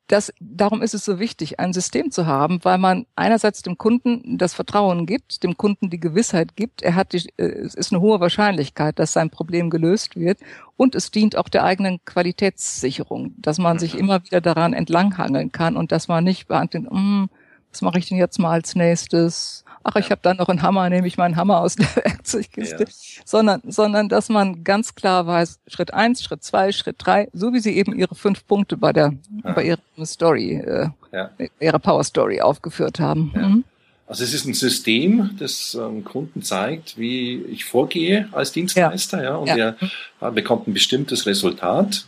[0.09, 4.39] das, darum ist es so wichtig, ein System zu haben, weil man einerseits dem Kunden
[4.39, 8.01] das Vertrauen gibt, dem Kunden die Gewissheit gibt, er hat die, äh, es ist eine
[8.01, 10.39] hohe Wahrscheinlichkeit, dass sein Problem gelöst wird
[10.77, 15.77] und es dient auch der eigenen Qualitätssicherung, dass man sich immer wieder daran entlanghangeln kann
[15.77, 17.29] und dass man nicht beantwortet, hm,
[17.71, 19.63] was mache ich denn jetzt mal als nächstes?
[19.83, 22.89] ach, ich habe dann noch einen Hammer, nehme ich meinen Hammer aus der Werkzeugkiste, ja.
[23.25, 27.59] sondern, sondern dass man ganz klar weiß, Schritt eins, Schritt zwei, Schritt drei, so wie
[27.59, 29.51] sie eben ihre fünf Punkte bei der, ja.
[29.53, 31.31] bei ihrer Story, äh, ja.
[31.59, 33.31] ihrer Power Story aufgeführt haben.
[33.33, 33.63] Mhm.
[34.07, 39.35] Also es ist ein System, das ähm, Kunden zeigt, wie ich vorgehe als Dienstleister, ja,
[39.35, 39.75] und er
[40.19, 42.05] äh, bekommt ein bestimmtes Resultat,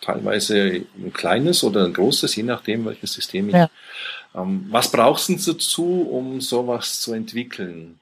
[0.00, 3.68] teilweise ein kleines oder ein großes, je nachdem, welches System ich ähm,
[4.32, 8.00] was brauchst du dazu, um sowas zu entwickeln?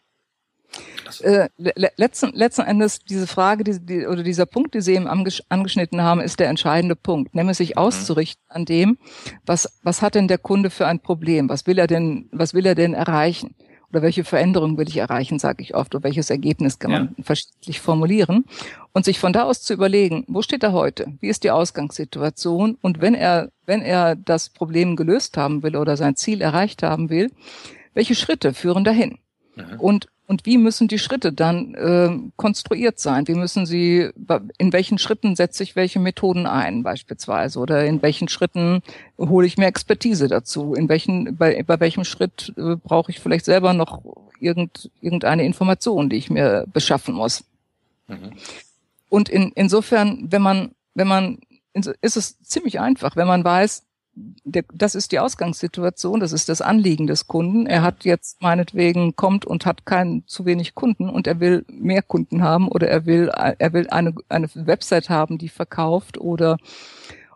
[1.06, 1.48] Also äh,
[1.96, 6.20] letzten, letzten Endes diese Frage die, die, oder dieser Punkt, die Sie eben angeschnitten haben,
[6.20, 7.78] ist der entscheidende Punkt, nämlich sich mhm.
[7.78, 8.98] auszurichten an dem,
[9.46, 12.66] was, was hat denn der Kunde für ein Problem, was will er denn, was will
[12.66, 13.54] er denn erreichen?
[13.90, 17.24] Oder welche Veränderung will ich erreichen, sage ich oft, oder welches Ergebnis kann man ja.
[17.24, 18.44] verschiedentlich formulieren
[18.92, 22.76] und sich von da aus zu überlegen, wo steht er heute, wie ist die Ausgangssituation
[22.80, 27.10] und wenn er, wenn er das Problem gelöst haben will oder sein Ziel erreicht haben
[27.10, 27.30] will,
[27.94, 29.18] welche Schritte führen dahin?
[29.56, 29.80] Mhm.
[29.80, 33.26] Und und wie müssen die Schritte dann äh, konstruiert sein?
[33.26, 34.10] Wie müssen sie,
[34.58, 37.58] in welchen Schritten setze ich welche Methoden ein beispielsweise?
[37.58, 38.82] Oder in welchen Schritten
[39.16, 40.74] hole ich mir Expertise dazu?
[40.74, 44.02] In welchen, bei, bei welchem Schritt äh, brauche ich vielleicht selber noch
[44.38, 47.44] irgend, irgendeine Information, die ich mir beschaffen muss?
[48.06, 48.32] Mhm.
[49.08, 51.38] Und in, insofern, wenn man, wenn man,
[51.72, 53.82] ist es ziemlich einfach, wenn man weiß,
[54.44, 57.66] der, das ist die Ausgangssituation, das ist das Anliegen des Kunden.
[57.66, 62.02] Er hat jetzt meinetwegen kommt und hat keinen zu wenig Kunden und er will mehr
[62.02, 66.56] Kunden haben oder er will er will eine eine Website haben, die verkauft oder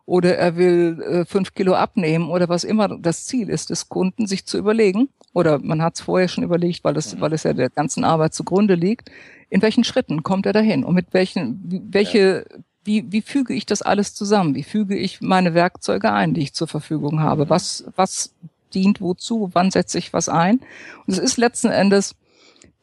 [0.06, 4.26] oder er will äh, fünf Kilo abnehmen oder was immer das Ziel ist des Kunden,
[4.26, 7.52] sich zu überlegen oder man hat es vorher schon überlegt, weil es weil es ja
[7.52, 9.10] der ganzen Arbeit zugrunde liegt.
[9.50, 11.60] In welchen Schritten kommt er dahin und mit welchen
[11.92, 14.54] welche ja wie, wie füge ich das alles zusammen?
[14.54, 17.48] Wie füge ich meine Werkzeuge ein, die ich zur Verfügung habe?
[17.48, 18.34] Was, was
[18.74, 19.50] dient wozu?
[19.52, 20.60] Wann setze ich was ein?
[21.06, 22.14] Und es ist letzten Endes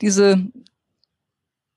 [0.01, 0.41] diese,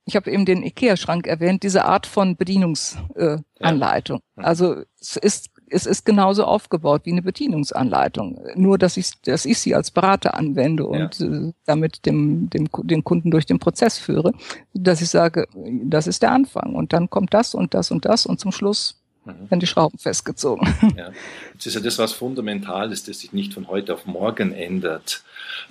[0.04, 4.18] ich habe eben den IKEA-Schrank erwähnt, diese Art von Bedienungsanleitung.
[4.18, 4.46] Äh, ja.
[4.46, 8.40] Also es ist es ist genauso aufgebaut wie eine Bedienungsanleitung.
[8.54, 11.26] Nur, dass ich, dass ich sie als Berater anwende und ja.
[11.26, 14.32] äh, damit dem, dem, den Kunden durch den Prozess führe,
[14.74, 18.26] dass ich sage, das ist der Anfang und dann kommt das und das und das
[18.26, 19.50] und zum Schluss mhm.
[19.50, 20.68] werden die Schrauben festgezogen.
[20.96, 21.10] Ja.
[21.54, 25.22] Jetzt ist ja das, was fundamental ist, das sich nicht von heute auf morgen ändert.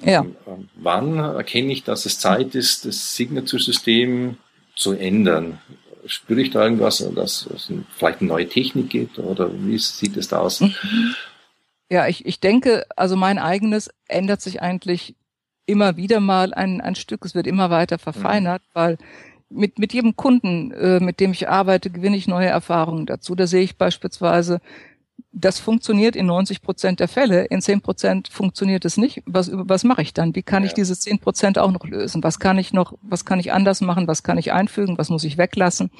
[0.04, 0.22] Ja.
[0.22, 4.38] Ähm, ähm, wann erkenne ich, dass es Zeit ist, das Signature-System
[4.76, 5.60] zu ändern?
[6.06, 10.28] Spüre ich da irgendwas, dass es vielleicht eine neue Technik gibt oder wie sieht es
[10.28, 10.62] da aus?
[10.62, 11.16] Mhm.
[11.90, 15.16] Ja, ich, ich denke, also mein eigenes ändert sich eigentlich
[15.66, 17.26] immer wieder mal ein, ein Stück.
[17.26, 18.70] Es wird immer weiter verfeinert, mhm.
[18.74, 18.98] weil
[19.50, 23.36] mit, mit jedem Kunden, äh, mit dem ich arbeite, gewinne ich neue Erfahrungen dazu.
[23.36, 24.62] Da sehe ich beispielsweise,
[25.32, 27.46] das funktioniert in 90 Prozent der Fälle.
[27.46, 29.24] In 10 Prozent funktioniert es nicht.
[29.26, 30.36] Was, was mache ich dann?
[30.36, 30.68] Wie kann ja.
[30.68, 32.24] ich diese 10 Prozent auch noch lösen?
[32.24, 34.08] Was kann ich noch, was kann ich anders machen?
[34.08, 34.98] Was kann ich einfügen?
[34.98, 35.92] Was muss ich weglassen?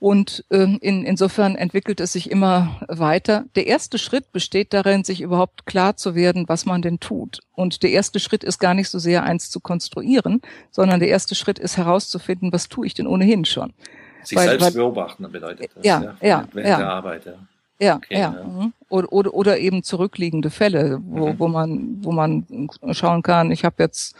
[0.00, 3.44] Und ähm, in, insofern entwickelt es sich immer weiter.
[3.54, 7.40] Der erste Schritt besteht darin, sich überhaupt klar zu werden, was man denn tut.
[7.52, 11.34] Und der erste Schritt ist gar nicht so sehr eins zu konstruieren, sondern der erste
[11.34, 13.74] Schritt ist herauszufinden, was tue ich denn ohnehin schon.
[14.22, 15.84] Sich weil, selbst weil, beobachten bedeutet das.
[15.84, 16.48] Ja, ja, ja.
[16.52, 16.78] Während ja.
[16.78, 17.34] der Arbeit, ja.
[17.80, 18.34] Ja, okay, ja.
[18.34, 18.44] ja.
[18.44, 18.72] Mhm.
[18.88, 21.38] Oder, oder, oder eben zurückliegende Fälle, wo, mhm.
[21.38, 24.14] wo man, wo man schauen kann, ich habe jetzt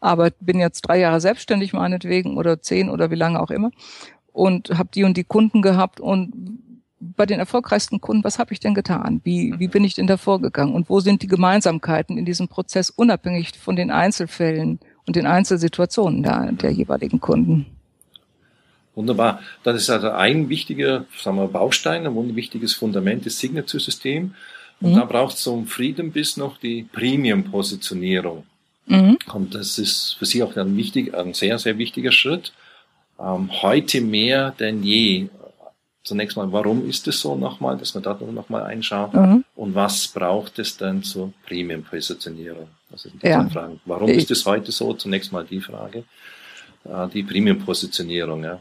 [0.00, 3.70] Arbeit, bin jetzt drei Jahre selbstständig meinetwegen oder zehn oder wie lange auch immer
[4.32, 6.60] und habe die und die Kunden gehabt und
[7.16, 9.20] bei den erfolgreichsten Kunden, was habe ich denn getan?
[9.24, 10.74] Wie, wie bin ich denn da vorgegangen?
[10.74, 16.22] Und wo sind die Gemeinsamkeiten in diesem Prozess, unabhängig von den Einzelfällen und den Einzelsituationen
[16.22, 17.66] der, der jeweiligen Kunden?
[18.94, 19.40] Wunderbar.
[19.62, 24.32] Das ist also ein wichtiger sagen wir, Baustein, ein wichtiges Fundament des Signature-Systems.
[24.80, 24.96] Und mhm.
[24.96, 28.44] da braucht es zum Freedom bis noch die Premium-Positionierung.
[28.86, 29.18] Mhm.
[29.32, 32.52] Und das ist für Sie auch ein, wichtig, ein sehr, sehr wichtiger Schritt
[33.18, 35.28] ähm, heute mehr denn je.
[36.02, 39.44] Zunächst mal, warum ist es so nochmal, dass wir da nochmal einschauen mhm.
[39.56, 42.68] und was braucht es denn zur Premium-Positionierung?
[42.90, 43.48] Das sind die ja.
[43.48, 43.80] Fragen.
[43.86, 44.92] Warum ich, ist es heute so?
[44.92, 46.04] Zunächst mal die Frage.
[46.84, 48.58] Äh, die Premium-Positionierung, ja.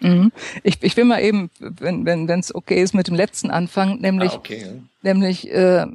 [0.00, 0.32] Mhm.
[0.62, 4.00] Ich, ich will mal eben, wenn wenn wenn, es okay ist, mit dem letzten anfangen,
[4.00, 4.72] nämlich, ah, okay, ja.
[5.02, 5.86] nämlich äh,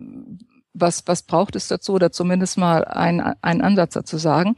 [0.73, 4.55] was, was braucht es dazu, oder zumindest mal ein, einen Ansatz dazu sagen.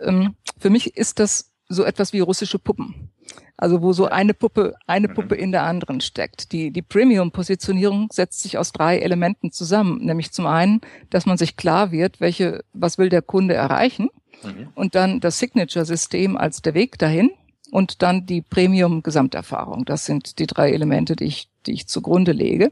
[0.00, 3.10] Ähm, für mich ist das so etwas wie russische Puppen.
[3.56, 5.14] Also wo so eine Puppe, eine mhm.
[5.14, 6.52] Puppe in der anderen steckt.
[6.52, 10.04] Die, die Premium-Positionierung setzt sich aus drei Elementen zusammen.
[10.04, 14.10] Nämlich zum einen, dass man sich klar wird, welche, was will der Kunde erreichen?
[14.42, 14.68] Mhm.
[14.74, 17.30] Und dann das Signature-System als der Weg dahin.
[17.72, 19.86] Und dann die Premium-Gesamterfahrung.
[19.86, 22.70] Das sind die drei Elemente, die ich, die ich zugrunde lege.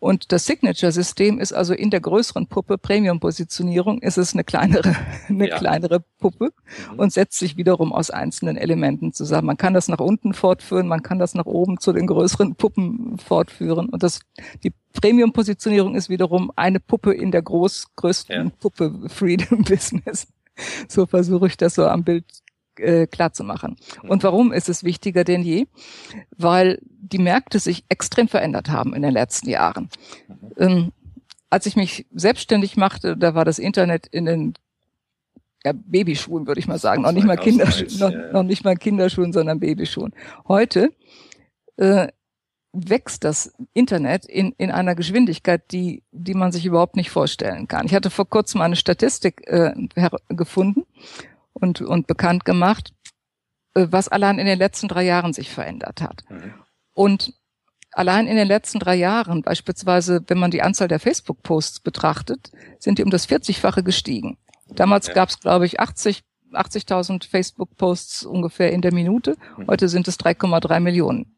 [0.00, 4.96] Und das Signature-System ist also in der größeren Puppe Premium-Positionierung ist es eine kleinere,
[5.28, 5.56] eine ja.
[5.56, 6.46] kleinere Puppe
[6.90, 6.98] mhm.
[6.98, 9.46] und setzt sich wiederum aus einzelnen Elementen zusammen.
[9.46, 13.16] Man kann das nach unten fortführen, man kann das nach oben zu den größeren Puppen
[13.18, 13.90] fortführen.
[13.90, 14.18] Und das,
[14.64, 18.52] die Premium-Positionierung ist wiederum eine Puppe in der groß, größten ja.
[18.58, 20.26] Puppe Freedom Business.
[20.86, 22.26] So versuche ich das so am Bild
[22.76, 23.76] äh, klar zu machen.
[24.02, 25.66] Und warum ist es wichtiger denn je?
[26.36, 29.88] Weil die Märkte sich extrem verändert haben in den letzten Jahren.
[30.56, 30.92] Ähm,
[31.50, 34.54] als ich mich selbstständig machte, da war das Internet in den
[35.64, 39.32] ja, Babyschuhen, würde ich mal sagen, noch nicht mal Kinderschuhen, noch, noch, nicht mal Kinderschuhen,
[39.32, 40.12] sondern Babyschuhen.
[40.48, 40.92] Heute
[41.76, 42.08] äh,
[42.72, 47.86] wächst das Internet in, in einer Geschwindigkeit, die, die man sich überhaupt nicht vorstellen kann.
[47.86, 49.72] Ich hatte vor kurzem eine Statistik äh,
[50.30, 50.84] gefunden
[51.62, 52.92] und, und bekannt gemacht,
[53.74, 56.24] äh, was allein in den letzten drei Jahren sich verändert hat.
[56.28, 56.54] Mhm.
[56.92, 57.34] Und
[57.92, 62.98] allein in den letzten drei Jahren, beispielsweise, wenn man die Anzahl der Facebook-Posts betrachtet, sind
[62.98, 64.38] die um das 40-fache gestiegen.
[64.68, 65.14] Damals ja.
[65.14, 69.36] gab es, glaube ich, 80 80.000 Facebook-Posts ungefähr in der Minute.
[69.56, 69.68] Mhm.
[69.68, 71.34] Heute sind es 3,3 Millionen.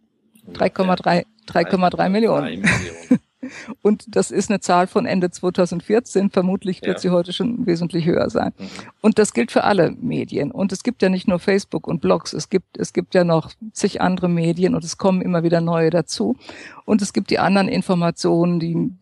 [0.53, 2.61] 3,3 3,3 Millionen.
[2.61, 3.21] Millionen.
[3.83, 6.31] Und das ist eine Zahl von Ende 2014.
[6.31, 6.99] Vermutlich wird ja.
[6.99, 8.53] sie heute schon wesentlich höher sein.
[8.59, 8.69] Mhm.
[9.01, 10.51] Und das gilt für alle Medien.
[10.51, 12.33] Und es gibt ja nicht nur Facebook und Blogs.
[12.33, 15.91] Es gibt, es gibt ja noch zig andere Medien und es kommen immer wieder neue
[15.91, 16.37] dazu.
[16.85, 18.93] Und es gibt die anderen Informationen, die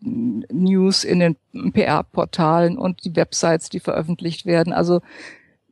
[0.51, 1.35] News in den
[1.73, 4.73] PR-Portalen und die Websites, die veröffentlicht werden.
[4.73, 5.01] Also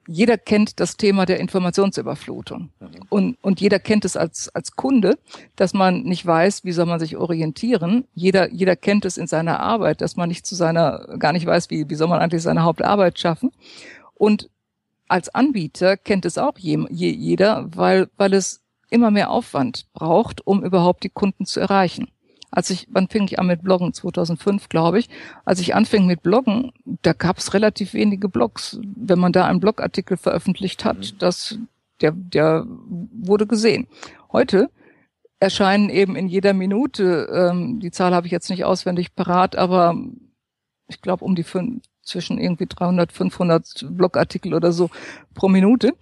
[0.08, 2.72] jeder kennt das Thema der Informationsüberflutung.
[2.80, 2.88] Mhm.
[3.10, 5.18] Und, und jeder kennt es als, als Kunde,
[5.56, 8.06] dass man nicht weiß, wie soll man sich orientieren.
[8.14, 11.70] Jeder, jeder kennt es in seiner Arbeit, dass man nicht zu seiner, gar nicht weiß,
[11.70, 13.52] wie, wie soll man eigentlich seine Hauptarbeit schaffen.
[14.16, 14.50] Und
[15.08, 20.46] als Anbieter kennt es auch je, je, jeder, weil, weil es immer mehr Aufwand braucht,
[20.46, 22.08] um überhaupt die Kunden zu erreichen
[22.52, 23.94] als ich, wann fing ich an mit Bloggen?
[23.94, 25.10] 2005, glaube ich.
[25.46, 28.80] Als ich anfing mit Bloggen, da gab es relativ wenige Blogs.
[28.84, 31.18] Wenn man da einen Blogartikel veröffentlicht hat, mhm.
[31.20, 31.58] das,
[32.02, 33.88] der, der wurde gesehen.
[34.32, 34.70] Heute
[35.40, 39.96] erscheinen eben in jeder Minute, ähm, die Zahl habe ich jetzt nicht auswendig parat, aber
[40.88, 44.90] ich glaube um die fünf, zwischen irgendwie 300, 500 Blogartikel oder so
[45.34, 45.94] pro Minute.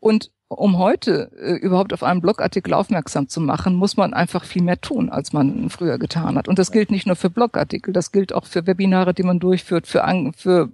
[0.00, 4.62] Und um heute äh, überhaupt auf einen Blogartikel aufmerksam zu machen, muss man einfach viel
[4.62, 6.48] mehr tun, als man früher getan hat.
[6.48, 9.86] Und das gilt nicht nur für Blogartikel, das gilt auch für Webinare, die man durchführt,
[9.86, 10.70] für, An für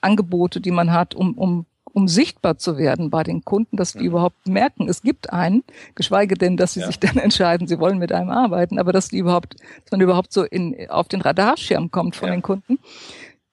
[0.00, 4.00] Angebote, die man hat, um, um, um sichtbar zu werden bei den Kunden, dass die
[4.00, 4.06] mhm.
[4.06, 6.86] überhaupt merken, es gibt einen, geschweige denn, dass sie ja.
[6.86, 10.32] sich dann entscheiden, sie wollen mit einem arbeiten, aber dass die überhaupt, dass man überhaupt
[10.32, 12.34] so in, auf den Radarschirm kommt von ja.
[12.34, 12.78] den Kunden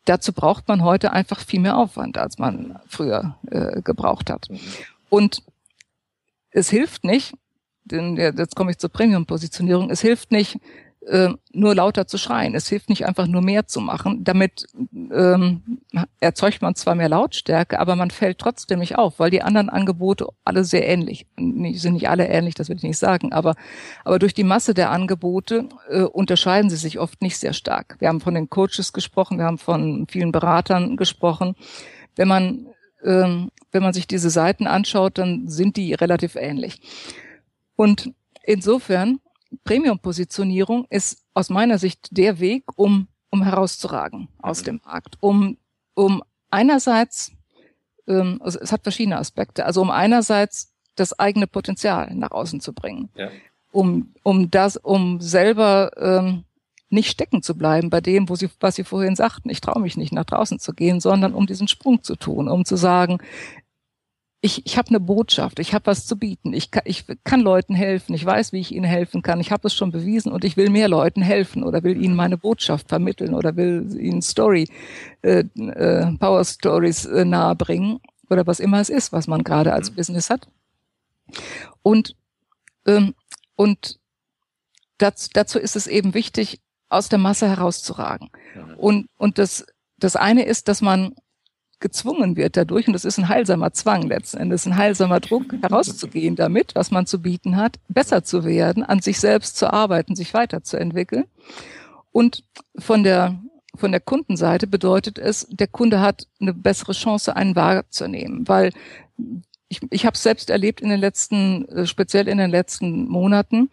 [0.05, 4.47] dazu braucht man heute einfach viel mehr Aufwand, als man früher äh, gebraucht hat.
[4.49, 4.59] Mhm.
[5.09, 5.43] Und
[6.51, 7.33] es hilft nicht,
[7.83, 10.57] denn jetzt komme ich zur Premium-Positionierung, es hilft nicht,
[11.07, 12.55] äh, nur lauter zu schreien.
[12.55, 14.23] Es hilft nicht einfach nur mehr zu machen.
[14.23, 14.65] Damit
[15.11, 15.79] ähm,
[16.19, 20.27] erzeugt man zwar mehr Lautstärke, aber man fällt trotzdem nicht auf, weil die anderen Angebote
[20.43, 23.55] alle sehr ähnlich, die sind nicht alle ähnlich, das will ich nicht sagen, aber,
[24.03, 27.97] aber durch die Masse der Angebote äh, unterscheiden sie sich oft nicht sehr stark.
[27.99, 31.55] Wir haben von den Coaches gesprochen, wir haben von vielen Beratern gesprochen.
[32.15, 32.67] Wenn man
[33.05, 36.81] ähm, wenn man sich diese Seiten anschaut, dann sind die relativ ähnlich.
[37.75, 38.13] Und
[38.43, 39.19] insofern,
[39.63, 45.57] Premium-Positionierung ist aus meiner Sicht der Weg, um, um herauszuragen aus dem Markt, um,
[45.93, 47.31] um einerseits,
[48.07, 52.73] ähm, also es hat verschiedene Aspekte, also um einerseits das eigene Potenzial nach außen zu
[52.73, 53.29] bringen, ja.
[53.71, 56.45] um, um das, um selber ähm,
[56.95, 59.97] nicht stecken zu bleiben bei dem, wo sie, was Sie vorhin sagten, ich traue mich
[59.97, 63.19] nicht nach draußen zu gehen, sondern um diesen Sprung zu tun, um zu sagen,
[64.41, 67.73] ich, ich habe eine Botschaft, ich habe was zu bieten, ich kann, ich kann Leuten
[67.73, 70.55] helfen, ich weiß, wie ich ihnen helfen kann, ich habe es schon bewiesen und ich
[70.55, 74.67] will mehr Leuten helfen oder will ihnen meine Botschaft vermitteln oder will ihnen Story,
[75.23, 79.91] äh, äh, Power Stories äh, nahebringen oder was immer es ist, was man gerade als
[79.91, 79.95] mhm.
[79.95, 80.47] Business hat.
[81.81, 82.15] Und,
[82.85, 83.15] ähm,
[83.55, 83.99] und
[84.99, 88.29] das, dazu ist es eben wichtig, aus der Masse herauszuragen.
[88.77, 89.65] Und, und das,
[89.97, 91.15] das eine ist, dass man
[91.79, 96.35] gezwungen wird dadurch, und das ist ein heilsamer Zwang letzten Endes, ein heilsamer Druck, herauszugehen
[96.35, 100.33] damit, was man zu bieten hat, besser zu werden, an sich selbst zu arbeiten, sich
[100.33, 101.25] weiterzuentwickeln.
[102.11, 102.43] Und
[102.77, 103.37] von der,
[103.75, 108.71] von der Kundenseite bedeutet es, der Kunde hat eine bessere Chance, einen wahrzunehmen, weil
[109.67, 113.69] ich, ich habe es selbst erlebt in den letzten, äh, speziell in den letzten Monaten,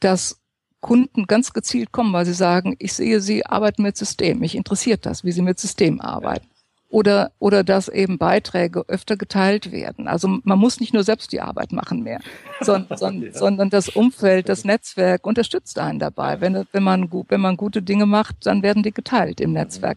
[0.00, 0.40] dass
[0.84, 5.06] Kunden ganz gezielt kommen, weil sie sagen, ich sehe, sie arbeiten mit System, mich interessiert
[5.06, 6.46] das, wie sie mit System arbeiten.
[6.90, 10.06] Oder, oder dass eben Beiträge öfter geteilt werden.
[10.06, 12.20] Also man muss nicht nur selbst die Arbeit machen mehr,
[12.60, 13.32] sondern, sondern, ja.
[13.32, 16.42] sondern das Umfeld, das Netzwerk unterstützt einen dabei.
[16.42, 19.96] Wenn, wenn, man, wenn man gute Dinge macht, dann werden die geteilt im Netzwerk.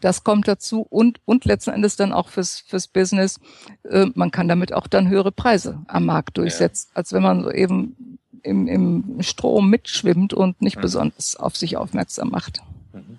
[0.00, 3.40] Das kommt dazu und, und letzten Endes dann auch fürs, fürs Business.
[3.82, 6.96] Äh, man kann damit auch dann höhere Preise am Markt durchsetzen, ja.
[6.96, 8.18] als wenn man so eben
[8.48, 10.82] im, im Strom mitschwimmt und nicht mhm.
[10.82, 12.62] besonders auf sich aufmerksam macht.
[12.92, 13.18] Mhm.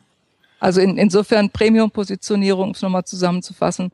[0.59, 3.91] Also in, insofern Premium-Positionierung, um es nochmal zusammenzufassen,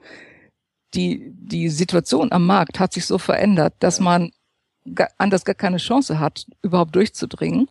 [0.93, 4.31] die, die Situation am Markt hat sich so verändert, dass man
[5.17, 7.69] anders gar keine Chance hat, überhaupt durchzudringen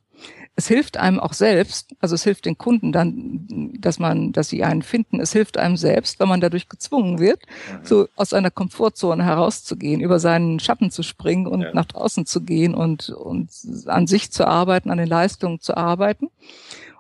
[0.57, 4.63] es hilft einem auch selbst, also es hilft den Kunden dann, dass man, dass sie
[4.63, 5.19] einen finden.
[5.21, 7.85] Es hilft einem selbst, wenn man dadurch gezwungen wird, mhm.
[7.85, 11.75] so aus einer Komfortzone herauszugehen, über seinen Schatten zu springen und ja.
[11.75, 13.51] nach draußen zu gehen und, und
[13.87, 16.31] an sich zu arbeiten, an den Leistungen zu arbeiten.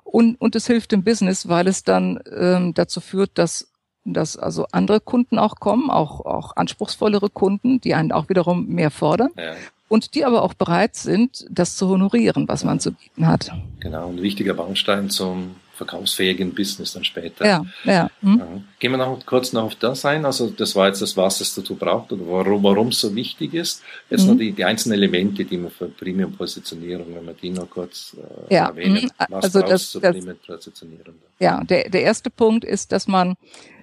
[0.03, 3.71] Und, und es hilft dem Business, weil es dann ähm, dazu führt, dass
[4.07, 8.91] dass also andere Kunden auch kommen, auch, auch anspruchsvollere Kunden, die einen auch wiederum mehr
[8.91, 9.31] fordern.
[9.35, 9.55] Ja
[9.89, 13.53] und die aber auch bereit sind, das zu honorieren, was man zu bieten hat.
[13.81, 17.45] Genau, ein wichtiger Baustein zum verkaufsfähigen Business dann später.
[17.45, 18.11] Ja, ja.
[18.21, 18.65] Hm.
[18.79, 20.25] Gehen wir noch kurz noch auf das ein.
[20.25, 23.83] Also das war jetzt das, was es dazu braucht oder warum es so wichtig ist.
[24.09, 24.31] Jetzt mhm.
[24.31, 28.17] noch die, die einzelnen Elemente, die man für Premium-Positionierung, wenn wir die noch kurz
[28.49, 28.67] äh, ja.
[28.69, 29.05] erwähnen.
[29.05, 29.27] Mhm.
[29.31, 31.15] Was also das, zur Premium-Positionierung?
[31.41, 33.35] Ja, der, der erste Punkt ist, dass man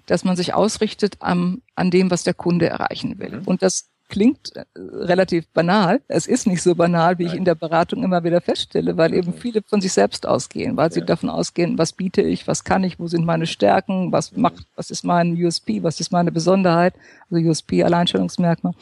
[0.07, 3.39] dass man sich ausrichtet am, an dem, was der Kunde erreichen will.
[3.39, 3.43] Mhm.
[3.45, 6.01] Und das klingt äh, relativ banal.
[6.07, 7.33] Es ist nicht so banal, wie Nein.
[7.33, 10.91] ich in der Beratung immer wieder feststelle, weil eben viele von sich selbst ausgehen, weil
[10.91, 14.67] sie davon ausgehen, was biete ich, was kann ich, wo sind meine Stärken, was macht,
[14.75, 16.93] was ist mein USP, was ist meine Besonderheit,
[17.31, 18.73] also USP, Alleinstellungsmerkmal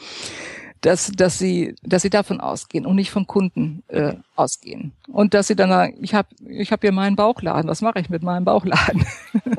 [0.80, 4.92] dass, dass sie, dass sie davon ausgehen und nicht vom Kunden äh, ausgehen.
[5.08, 8.08] Und dass sie dann sagen, ich habe ich hab hier meinen Bauchladen, was mache ich
[8.08, 9.04] mit meinem Bauchladen?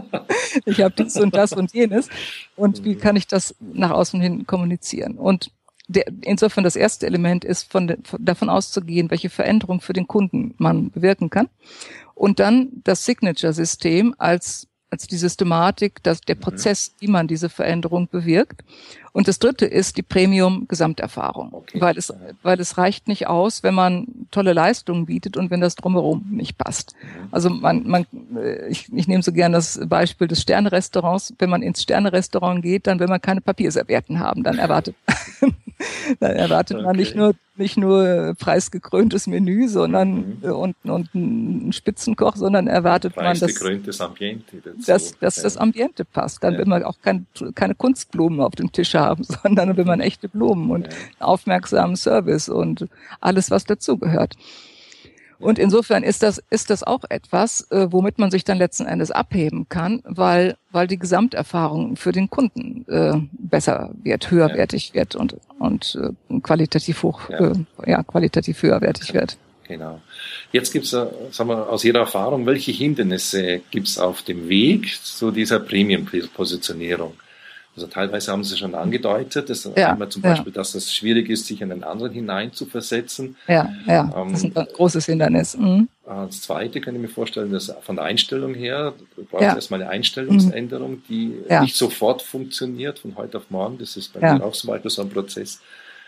[0.66, 2.10] ich habe dies und das und jenes.
[2.56, 5.18] Und wie kann ich das nach außen hin kommunizieren?
[5.18, 5.52] Und
[5.92, 10.54] der, insofern das erste Element ist, von, von, davon auszugehen, welche Veränderung für den Kunden
[10.58, 11.50] man bewirken kann.
[12.16, 16.42] Und dann das Signature-System als als die Systematik, dass der mhm.
[16.42, 18.64] Prozess, wie man diese Veränderung bewirkt.
[19.14, 21.82] Und das dritte ist die Premium-Gesamterfahrung, okay.
[21.82, 25.76] weil es, weil es reicht nicht aus, wenn man tolle Leistungen bietet und wenn das
[25.76, 26.94] drumherum nicht passt.
[26.94, 27.28] Mhm.
[27.32, 31.34] Also man, man, äh, ich, ich nehme so gern das Beispiel des Sternerestaurants.
[31.40, 34.96] Wenn man ins Sternerestaurant geht, dann will man keine Papierservietten haben, dann erwartet,
[36.20, 36.86] dann erwartet okay.
[36.86, 40.52] man nicht nur nicht nur preisgekröntes Menü, sondern mhm.
[40.52, 44.78] und, und ein Spitzenkoch, sondern erwartet man, dass, Ambiente dazu.
[44.88, 45.44] dass, dass ja.
[45.44, 46.44] das Ambiente passt.
[46.44, 46.60] Dann ja.
[46.60, 50.06] will man auch kein, keine Kunstblumen auf dem Tisch haben, sondern will man mhm.
[50.06, 50.94] echte Blumen und ja.
[51.20, 52.88] aufmerksamen Service und
[53.20, 54.36] alles, was dazugehört.
[55.42, 59.12] Und insofern ist das, ist das auch etwas, äh, womit man sich dann letzten Endes
[59.12, 64.96] abheben kann, weil, weil die Gesamterfahrung für den Kunden äh, besser wird, höherwertig ja.
[64.96, 67.52] wird und, und äh, qualitativ hoch, ja.
[67.52, 67.54] Äh,
[67.86, 69.38] ja, qualitativ höherwertig wird.
[69.68, 70.02] Genau.
[70.52, 75.32] Jetzt gibt's, äh, sagen wir, aus Ihrer Erfahrung, welche Hindernisse gibt's auf dem Weg zu
[75.32, 77.14] dieser Premium-Positionierung?
[77.76, 80.56] Also teilweise haben Sie schon angedeutet, dass ja, einmal zum Beispiel, ja.
[80.56, 83.38] dass es schwierig ist, sich in einen anderen hineinzuversetzen.
[83.48, 85.56] Ja, ja, ähm, das ist ein großes Hindernis.
[85.58, 85.88] Mhm.
[86.06, 89.56] Das Zweite kann ich mir vorstellen, dass von der Einstellung her, du brauchst ja.
[89.56, 91.04] erstmal eine Einstellungsänderung, mhm.
[91.08, 91.62] die ja.
[91.62, 93.78] nicht sofort funktioniert von heute auf morgen.
[93.78, 95.62] Das ist bei mir auch zum Beispiel so ein Prozess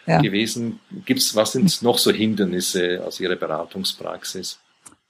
[0.05, 0.79] gewesen.
[1.05, 4.59] Gibt's, was sind noch so Hindernisse aus Ihrer Beratungspraxis?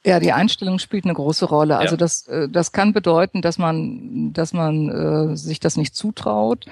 [0.06, 1.78] Ja, die Einstellung spielt eine große Rolle.
[1.78, 1.98] Also ja.
[1.98, 6.66] das, äh, das kann bedeuten, dass man, dass man äh, sich das nicht zutraut,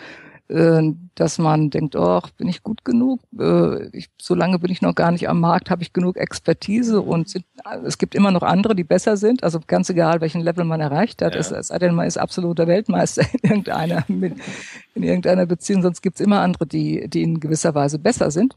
[0.49, 0.81] äh,
[1.15, 3.21] dass man denkt, oh, bin ich gut genug?
[3.39, 7.01] Äh, ich, so lange bin ich noch gar nicht am Markt, habe ich genug Expertise
[7.01, 7.45] und sind,
[7.85, 9.43] es gibt immer noch andere, die besser sind.
[9.43, 11.35] Also ganz egal, welchen Level man erreicht hat.
[11.35, 11.39] Ja.
[11.39, 15.83] Es, es sei denn, man ist absoluter Weltmeister in irgendeiner, in irgendeiner Beziehung.
[15.83, 18.55] Sonst gibt's immer andere, die, die in gewisser Weise besser sind.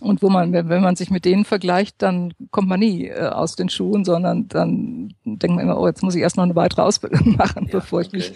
[0.00, 3.54] Und wo man, wenn man sich mit denen vergleicht, dann kommt man nie äh, aus
[3.54, 6.82] den Schuhen, sondern dann denkt man immer, oh, jetzt muss ich erst noch eine weitere
[6.82, 8.32] Ausbildung machen, ja, bevor ich mich,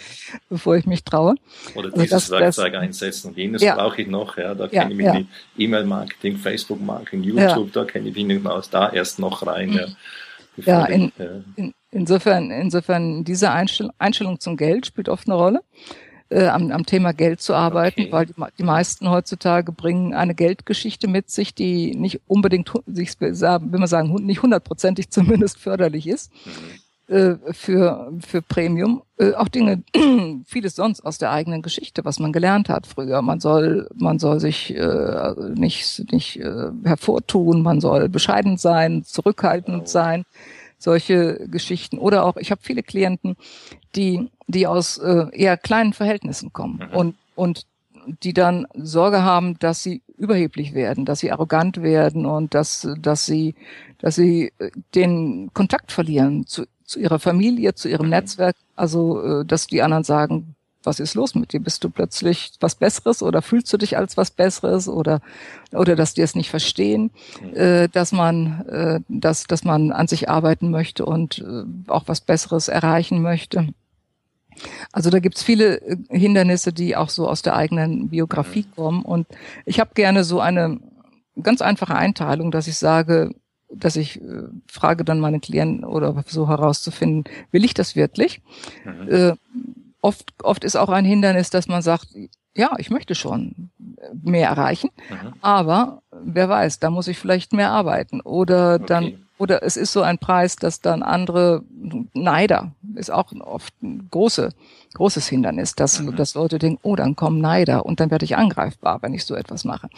[0.49, 1.35] bevor ich mich traue.
[1.75, 3.75] Oder also dieses das, Werkzeug das, einsetzen und jenes ja.
[3.75, 5.15] brauche ich noch, ja, da ja, kenne ich mich ja.
[5.15, 5.29] in
[5.59, 9.87] E-Mail-Marketing, Facebook-Marketing, YouTube, da kenne ich mich nicht aus, da erst noch rein, ja.
[10.65, 11.13] Ja, in,
[11.55, 15.61] in, insofern, insofern diese Einstellung, Einstellung zum Geld spielt oft eine Rolle
[16.31, 18.13] äh, am, am Thema Geld zu arbeiten, okay.
[18.13, 23.79] weil die, die meisten heutzutage bringen eine Geldgeschichte mit sich, die nicht unbedingt, sich, will
[23.79, 26.33] man sagen, nicht hundertprozentig zumindest förderlich ist.
[26.45, 27.15] Mhm.
[27.15, 29.83] Äh, für, für Premium, äh, auch Dinge,
[30.45, 33.23] vieles sonst aus der eigenen Geschichte, was man gelernt hat früher.
[33.23, 39.89] Man soll, man soll sich äh, nicht, nicht äh, hervortun, man soll bescheiden sein, zurückhaltend
[39.89, 40.25] sein
[40.79, 41.99] solche Geschichten.
[41.99, 43.37] Oder auch, ich habe viele Klienten,
[43.97, 46.97] die, die aus äh, eher kleinen Verhältnissen kommen mhm.
[46.97, 47.67] und, und
[48.23, 53.27] die dann Sorge haben, dass sie überheblich werden, dass sie arrogant werden und dass, dass
[53.27, 53.55] sie,
[53.99, 58.11] dass sie äh, den Kontakt verlieren zu, zu ihrer Familie, zu ihrem mhm.
[58.11, 58.57] Netzwerk.
[58.75, 61.61] Also, äh, dass die anderen sagen, was ist los mit dir?
[61.61, 65.21] Bist du plötzlich was Besseres oder fühlst du dich als was Besseres oder
[65.73, 67.11] oder dass die es nicht verstehen,
[67.43, 67.55] mhm.
[67.55, 72.21] äh, dass man äh, dass dass man an sich arbeiten möchte und äh, auch was
[72.23, 73.69] Besseres erreichen möchte.
[74.93, 78.75] Also da gibt's viele äh, Hindernisse, die auch so aus der eigenen Biografie mhm.
[78.75, 79.03] kommen.
[79.03, 79.27] Und
[79.65, 80.81] ich habe gerne so eine
[81.43, 83.35] ganz einfache Einteilung, dass ich sage,
[83.71, 88.41] dass ich äh, frage dann meine Klienten oder so herauszufinden, will ich das wirklich?
[88.85, 89.09] Mhm.
[89.09, 89.33] Äh,
[90.01, 92.09] oft, oft ist auch ein Hindernis, dass man sagt,
[92.55, 93.71] ja, ich möchte schon
[94.23, 95.35] mehr erreichen, mhm.
[95.43, 98.85] aber wer weiß, da muss ich vielleicht mehr arbeiten oder okay.
[98.87, 101.63] dann oder es ist so ein Preis, dass dann andere
[102.13, 104.51] Neider ist auch oft ein große,
[104.95, 106.17] großes Hindernis, dass, mhm.
[106.17, 109.35] dass Leute denken, oh, dann kommen Neider und dann werde ich angreifbar, wenn ich so
[109.35, 109.89] etwas mache.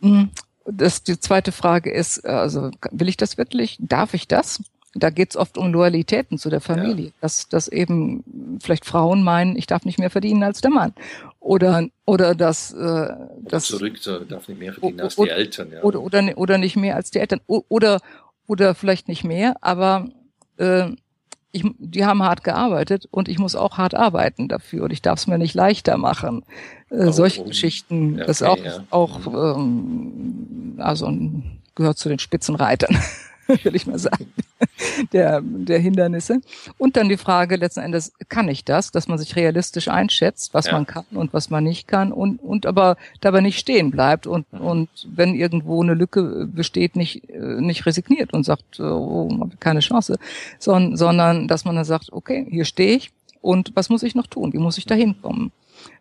[0.00, 0.30] Mhm.
[0.64, 3.78] Das, die zweite Frage ist, also will ich das wirklich?
[3.80, 4.60] Darf ich das?
[4.98, 7.12] da geht es oft um Loyalitäten zu der Familie, ja.
[7.20, 10.94] dass, dass eben vielleicht Frauen meinen, ich darf nicht mehr verdienen als der Mann.
[11.46, 13.08] Oder, oder dass, äh,
[13.42, 15.70] das zurück, so, darf nicht mehr verdienen als die Eltern.
[15.70, 15.82] Ja.
[15.82, 17.40] Oder, oder, oder nicht mehr als die Eltern.
[17.46, 18.00] Oder,
[18.48, 20.08] oder vielleicht nicht mehr, aber
[20.56, 20.90] äh,
[21.52, 25.20] ich, die haben hart gearbeitet und ich muss auch hart arbeiten dafür und ich darf
[25.20, 26.44] es mir nicht leichter machen.
[26.90, 27.44] Äh, solche oh.
[27.44, 29.34] Geschichten, ja, das okay, auch, ja.
[29.34, 31.12] auch ähm, also
[31.76, 32.98] gehört zu den Spitzenreitern.
[33.64, 34.32] will ich mal sagen,
[35.12, 36.40] der, der Hindernisse.
[36.78, 40.66] Und dann die Frage letzten Endes, kann ich das, dass man sich realistisch einschätzt, was
[40.66, 40.72] ja.
[40.72, 44.50] man kann und was man nicht kann und, und aber dabei nicht stehen bleibt und,
[44.52, 44.60] mhm.
[44.60, 50.18] und wenn irgendwo eine Lücke besteht, nicht, nicht resigniert und sagt, oh, keine Chance,
[50.58, 54.26] sondern, sondern dass man dann sagt, okay, hier stehe ich und was muss ich noch
[54.26, 54.52] tun?
[54.52, 55.52] Wie muss ich da hinkommen?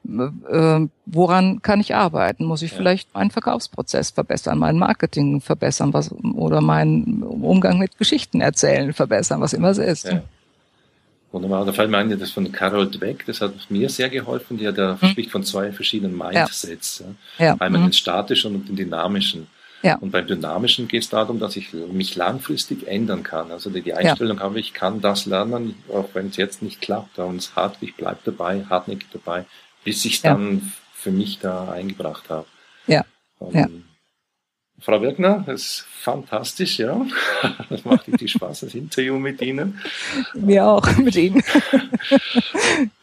[0.08, 2.46] Äh, woran kann ich arbeiten?
[2.46, 2.78] Muss ich ja.
[2.78, 9.42] vielleicht meinen Verkaufsprozess verbessern, mein Marketing verbessern, was oder meinen Umgang mit Geschichten erzählen verbessern,
[9.42, 10.06] was immer es ist.
[10.06, 10.24] Ja.
[11.32, 11.66] Wunderbar.
[11.66, 14.58] Da fällt mir ein, das von Carol Dweck, das hat mir sehr geholfen.
[14.58, 15.10] Die hat ja hm.
[15.10, 17.04] spricht von zwei verschiedenen Mindsets.
[17.38, 17.46] Ja.
[17.46, 17.54] Ja.
[17.60, 17.88] Einmal mhm.
[17.88, 19.48] den statischen und den dynamischen.
[19.86, 19.98] Ja.
[19.98, 23.52] Und beim Dynamischen geht es darum, dass ich mich langfristig ändern kann.
[23.52, 24.44] Also die, die Einstellung ja.
[24.44, 27.20] habe, ich kann das lernen, auch wenn es jetzt nicht klappt.
[27.20, 29.46] Und es hart, ich bleibe dabei, hartnäckig dabei,
[29.86, 30.34] bis ich es ja.
[30.34, 32.48] dann für mich da eingebracht habe.
[32.88, 33.06] Ja.
[33.40, 33.68] Und ja.
[34.82, 37.06] Frau Wirkner, das ist fantastisch, ja.
[37.70, 39.80] Das macht richtig Spaß, das Interview mit Ihnen.
[40.34, 41.42] Mir auch, mit Ihnen.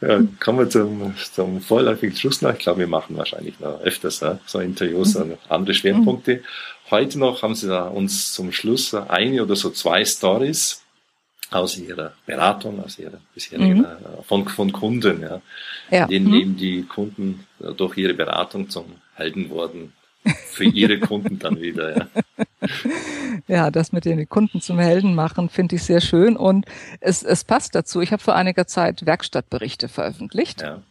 [0.01, 2.53] Ja, kommen wir zum, zum vorläufigen Schluss noch.
[2.53, 5.39] Ich glaube, wir machen wahrscheinlich noch öfters ja, so Interviews mhm.
[5.49, 6.43] andere Schwerpunkte.
[6.91, 10.82] Heute noch haben Sie da uns zum Schluss eine oder so zwei Stories
[11.55, 13.85] aus Ihrer Beratung, aus Ihrer bisherigen, mhm.
[13.85, 15.41] Äh, von, von Kunden, ja.
[15.91, 16.05] ja.
[16.05, 16.35] In denen mhm.
[16.35, 17.47] eben die Kunden
[17.77, 19.93] durch Ihre Beratung zum Helden wurden
[20.25, 21.97] für ihre Kunden dann wieder.
[21.97, 22.09] Ja.
[23.49, 26.67] ja, das mit den Kunden zum Helden machen, finde ich sehr schön und
[27.01, 28.01] es, es passt dazu.
[28.01, 30.63] Ich habe vor einiger Zeit Werkstattberichte veröffentlicht.
[30.63, 30.83] Ja.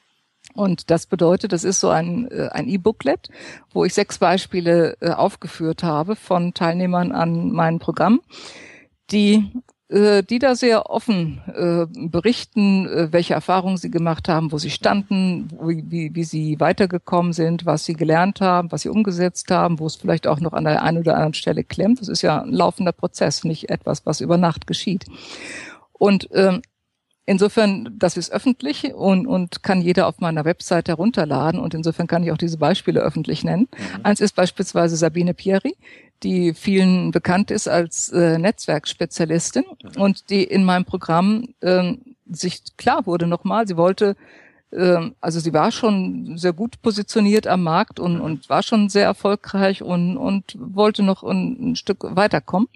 [0.53, 3.29] Und das bedeutet, das ist so ein, äh, ein E-Booklet,
[3.71, 8.21] wo ich sechs Beispiele äh, aufgeführt habe von Teilnehmern an meinem Programm,
[9.11, 9.59] die äh,
[9.91, 15.49] die da sehr offen äh, berichten, äh, welche Erfahrungen sie gemacht haben, wo sie standen,
[15.61, 19.97] wie, wie sie weitergekommen sind, was sie gelernt haben, was sie umgesetzt haben, wo es
[19.97, 21.99] vielleicht auch noch an der einen oder anderen Stelle klemmt.
[21.99, 25.05] Das ist ja ein laufender Prozess, nicht etwas, was über Nacht geschieht.
[25.91, 26.61] Und ähm,
[27.25, 32.23] Insofern, das ist öffentlich und, und kann jeder auf meiner Website herunterladen und insofern kann
[32.23, 33.67] ich auch diese Beispiele öffentlich nennen.
[33.71, 33.99] Mhm.
[34.03, 35.77] Eins ist beispielsweise Sabine Pieri,
[36.23, 40.01] die vielen bekannt ist als äh, Netzwerkspezialistin mhm.
[40.01, 41.93] und die in meinem Programm äh,
[42.29, 44.15] sich klar wurde nochmal, sie wollte
[44.71, 48.21] äh, also sie war schon sehr gut positioniert am Markt und, mhm.
[48.21, 52.67] und war schon sehr erfolgreich und, und wollte noch ein, ein Stück weiterkommen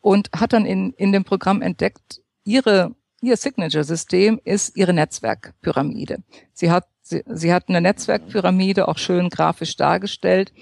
[0.00, 6.22] und hat dann in, in dem Programm entdeckt, ihre Ihr Signature-System ist Ihre Netzwerkpyramide.
[6.52, 10.52] Sie hat, sie, sie hat eine Netzwerkpyramide auch schön grafisch dargestellt,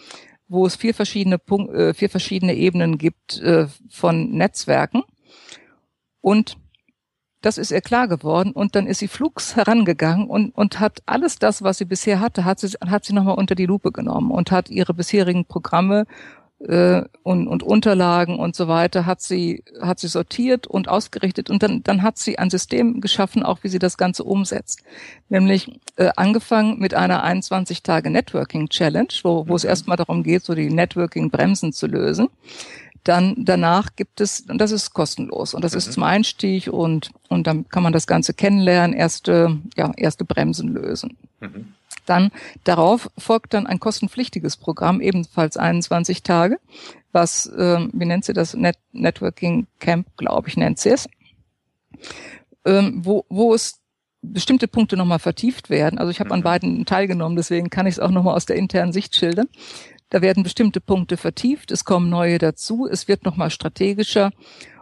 [0.46, 5.02] wo es vier verschiedene, Punkt, äh, vier verschiedene Ebenen gibt äh, von Netzwerken.
[6.20, 6.56] Und
[7.44, 11.38] das ist ihr klar geworden und dann ist sie flugs herangegangen und, und hat alles
[11.38, 14.50] das, was sie bisher hatte, hat sie, hat sie nochmal unter die Lupe genommen und
[14.50, 16.06] hat ihre bisherigen Programme
[16.60, 21.62] äh, und, und Unterlagen und so weiter hat sie hat sie sortiert und ausgerichtet und
[21.62, 24.82] dann dann hat sie ein System geschaffen, auch wie sie das Ganze umsetzt,
[25.28, 29.70] nämlich äh, angefangen mit einer 21 Tage Networking Challenge, wo, wo es mhm.
[29.70, 32.28] erstmal darum geht, so die Networking Bremsen zu lösen.
[33.02, 35.78] Dann danach gibt es, und das ist kostenlos und das mhm.
[35.78, 40.68] ist zum Einstieg und und dann kann man das Ganze kennenlernen, erste ja erste Bremsen
[40.68, 41.16] lösen.
[41.40, 41.73] Mhm.
[42.06, 42.30] Dann
[42.64, 46.58] darauf folgt dann ein kostenpflichtiges Programm, ebenfalls 21 Tage,
[47.12, 51.08] was, ähm, wie nennt sie das, Net Networking Camp, glaube ich, nennt sie es,
[52.64, 53.80] ähm, wo, wo es
[54.32, 55.98] bestimmte Punkte nochmal vertieft werden.
[55.98, 56.44] Also ich habe an mhm.
[56.44, 59.48] beiden teilgenommen, deswegen kann ich es auch nochmal aus der internen Sicht schildern.
[60.10, 64.30] Da werden bestimmte Punkte vertieft, es kommen neue dazu, es wird nochmal strategischer.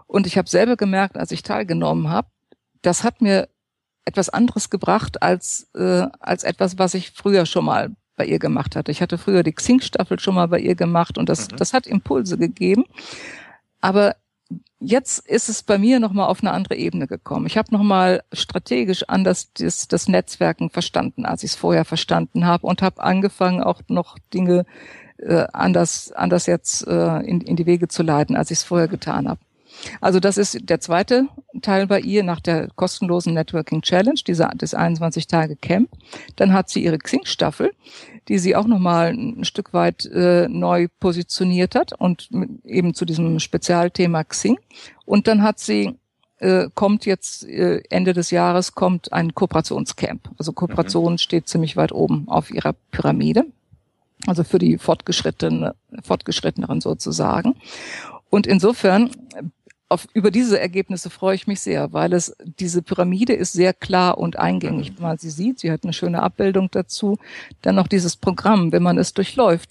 [0.07, 2.29] Und ich habe selber gemerkt, als ich teilgenommen habe,
[2.83, 3.49] das hat mir
[4.05, 8.77] etwas anderes gebracht als, äh, als etwas, was ich früher schon mal bei ihr gemacht
[8.77, 8.91] hatte.
[8.91, 11.57] Ich hatte früher die Xing-Staffel schon mal bei ihr gemacht und das, mhm.
[11.57, 12.85] das hat Impulse gegeben.
[13.81, 14.17] Aber
[14.79, 17.47] jetzt ist es bei mir nochmal auf eine andere Ebene gekommen.
[17.47, 22.67] Ich habe nochmal strategisch anders das, das Netzwerken verstanden, als ich es vorher verstanden habe
[22.67, 24.67] und habe angefangen, auch noch Dinge
[25.19, 28.89] äh, anders, anders jetzt äh, in, in die Wege zu leiten, als ich es vorher
[28.89, 29.41] getan habe.
[30.01, 31.29] Also das ist der zweite
[31.61, 35.91] Teil bei ihr nach der kostenlosen Networking Challenge, dieser, des 21 Tage Camp.
[36.37, 37.73] Dann hat sie ihre Xing-Staffel,
[38.29, 43.05] die sie auch nochmal ein Stück weit äh, neu positioniert hat und mit, eben zu
[43.05, 44.59] diesem Spezialthema Xing.
[45.05, 45.99] Und dann hat sie
[46.39, 50.31] äh, kommt jetzt äh, Ende des Jahres kommt ein Kooperationscamp.
[50.39, 51.19] Also Kooperation mhm.
[51.19, 53.45] steht ziemlich weit oben auf ihrer Pyramide.
[54.27, 57.55] Also für die fortgeschrittene, fortgeschritteneren sozusagen.
[58.31, 59.11] Und insofern
[59.93, 64.19] auf, über diese Ergebnisse freue ich mich sehr, weil es diese Pyramide ist sehr klar
[64.19, 65.61] und eingängig, wenn man sie sieht.
[65.61, 67.19] Sie hat eine schöne Abbildung dazu.
[67.61, 69.71] Dann noch dieses Programm, wenn man es durchläuft.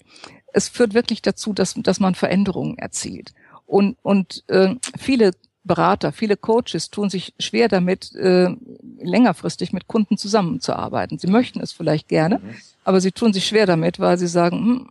[0.52, 3.34] Es führt wirklich dazu, dass, dass man Veränderungen erzielt.
[3.66, 5.32] Und, und äh, viele
[5.64, 8.50] Berater, viele Coaches tun sich schwer damit, äh,
[8.98, 11.18] längerfristig mit Kunden zusammenzuarbeiten.
[11.18, 12.54] Sie möchten es vielleicht gerne, mhm.
[12.84, 14.88] aber sie tun sich schwer damit, weil sie sagen, hm,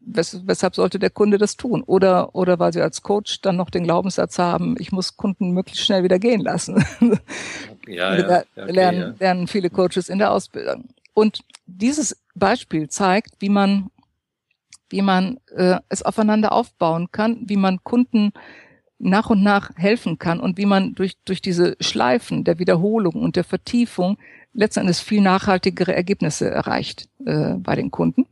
[0.00, 1.82] wes weshalb sollte der Kunde das tun?
[1.82, 5.84] Oder, oder weil sie als Coach dann noch den Glaubenssatz haben, ich muss Kunden möglichst
[5.84, 6.84] schnell wieder gehen lassen.
[7.86, 9.14] Ja, ja, okay, lernen, ja.
[9.18, 10.90] lernen viele Coaches in der Ausbildung.
[11.14, 13.90] Und dieses Beispiel zeigt, wie man,
[14.90, 18.32] wie man äh, es aufeinander aufbauen kann, wie man Kunden
[18.98, 23.34] nach und nach helfen kann und wie man durch, durch diese Schleifen der Wiederholung und
[23.34, 24.18] der Vertiefung
[24.52, 28.26] letztendlich viel nachhaltigere Ergebnisse erreicht äh, bei den Kunden,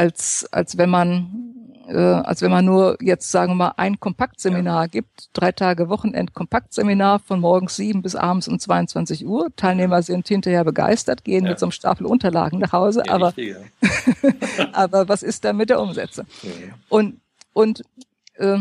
[0.00, 1.54] als, als wenn man
[1.88, 4.86] äh, als wenn man nur jetzt sagen wir mal ein Kompaktseminar ja.
[4.86, 9.48] gibt, drei Tage Wochenend Kompaktseminar von morgens sieben bis abends um 22 Uhr.
[9.56, 11.50] Teilnehmer sind hinterher begeistert, gehen ja.
[11.50, 13.34] mit so einem Stapel Unterlagen nach Hause, ja, aber
[14.72, 16.26] aber was ist da mit der Umsetzung?
[16.88, 17.20] Und
[17.52, 17.82] und
[18.36, 18.56] äh,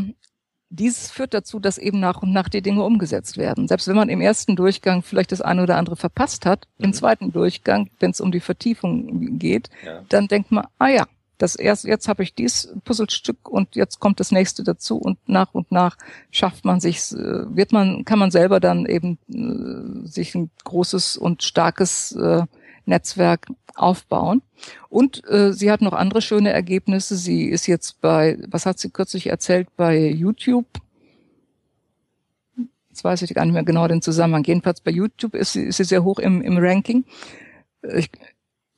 [0.72, 3.68] dieses führt dazu, dass eben nach und nach die Dinge umgesetzt werden.
[3.68, 6.86] Selbst wenn man im ersten Durchgang vielleicht das eine oder andere verpasst hat, mhm.
[6.86, 9.70] im zweiten Durchgang, wenn es um die Vertiefung geht,
[10.10, 11.06] dann denkt man, ah ja,
[11.40, 15.54] das erst, jetzt habe ich dies Puzzlestück und jetzt kommt das nächste dazu und nach
[15.54, 15.98] und nach
[16.32, 21.18] schafft man sich, äh, wird man, kann man selber dann eben äh, sich ein großes
[21.18, 22.44] und starkes äh,
[22.86, 24.42] Netzwerk aufbauen.
[24.90, 27.16] Und äh, sie hat noch andere schöne Ergebnisse.
[27.16, 30.68] Sie ist jetzt bei, was hat sie kürzlich erzählt, bei YouTube.
[32.90, 34.44] Jetzt weiß ich gar nicht mehr genau den Zusammenhang.
[34.44, 37.06] Jedenfalls bei YouTube ist sie, ist sie sehr hoch im, im Ranking.
[37.96, 38.10] Ich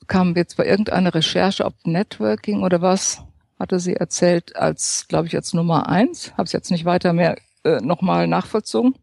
[0.06, 3.22] kam jetzt bei irgendeiner Recherche, ob Networking oder was,
[3.58, 6.32] hatte sie erzählt, als, glaube ich, als Nummer eins.
[6.32, 8.94] Habe es jetzt nicht weiter mehr äh, nochmal nachvollzogen.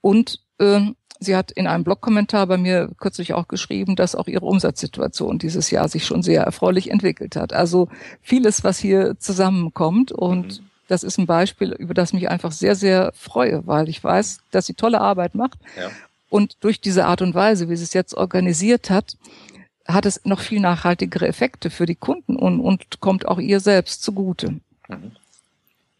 [0.00, 0.80] Und äh,
[1.20, 5.70] Sie hat in einem Blogkommentar bei mir kürzlich auch geschrieben, dass auch ihre Umsatzsituation dieses
[5.70, 7.52] Jahr sich schon sehr erfreulich entwickelt hat.
[7.52, 7.88] Also
[8.22, 10.66] vieles, was hier zusammenkommt und mhm.
[10.86, 14.66] das ist ein Beispiel, über das mich einfach sehr, sehr freue, weil ich weiß, dass
[14.66, 15.58] sie tolle Arbeit macht.
[15.76, 15.90] Ja.
[16.30, 19.16] Und durch diese Art und Weise, wie sie es jetzt organisiert hat,
[19.88, 24.02] hat es noch viel nachhaltigere Effekte für die Kunden und, und kommt auch ihr selbst
[24.02, 24.60] zugute.
[24.88, 25.12] Mhm.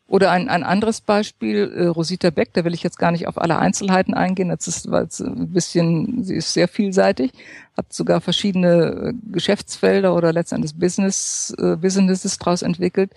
[0.09, 3.36] Oder ein, ein anderes Beispiel, äh, Rosita Beck, da will ich jetzt gar nicht auf
[3.36, 7.32] alle Einzelheiten eingehen, das ist, weil es ein bisschen, sie ist sehr vielseitig,
[7.76, 13.12] hat sogar verschiedene äh, Geschäftsfelder oder letztendlich Business, äh, Businesses daraus entwickelt.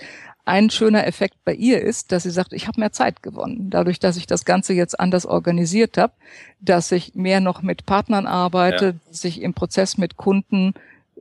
[0.46, 4.00] Ein schöner Effekt bei ihr ist, dass sie sagt, ich habe mehr Zeit gewonnen, dadurch,
[4.00, 6.14] dass ich das Ganze jetzt anders organisiert habe,
[6.60, 8.94] dass ich mehr noch mit Partnern arbeite, ja.
[9.08, 10.74] dass ich im Prozess mit Kunden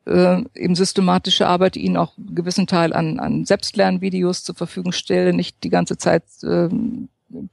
[0.06, 5.34] äh, eben systematische Arbeit ihnen auch einen gewissen Teil an, an Selbstlernvideos zur Verfügung stelle,
[5.34, 6.68] nicht die ganze Zeit äh,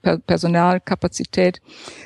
[0.02, 1.62] Personalkapazität.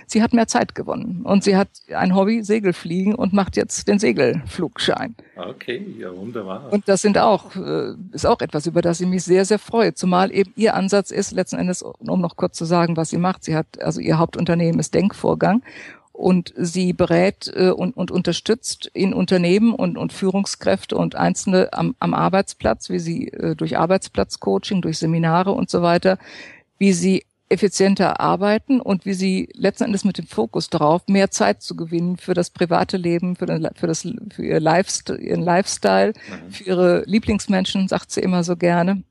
[0.05, 3.99] Sie hat mehr Zeit gewonnen und sie hat ein Hobby, Segelfliegen und macht jetzt den
[3.99, 5.15] Segelflugschein.
[5.37, 6.71] Okay, ja wunderbar.
[6.71, 9.93] Und das sind auch, äh, ist auch etwas, über das ich mich sehr, sehr freue.
[9.93, 13.43] Zumal eben ihr Ansatz ist, letzten Endes, um noch kurz zu sagen, was sie macht.
[13.43, 15.63] Sie hat, also ihr Hauptunternehmen ist Denkvorgang
[16.11, 21.95] und sie berät äh, und, und unterstützt in Unternehmen und, und Führungskräfte und Einzelne am,
[21.99, 26.17] am Arbeitsplatz, wie sie äh, durch Arbeitsplatzcoaching, durch Seminare und so weiter,
[26.77, 31.61] wie sie effizienter arbeiten und wie sie letzten Endes mit dem Fokus darauf, mehr Zeit
[31.61, 36.13] zu gewinnen für das private Leben, für, den, für, das, für ihr Lifestyle, ihren Lifestyle,
[36.13, 36.51] mhm.
[36.51, 39.03] für ihre Lieblingsmenschen, sagt sie immer so gerne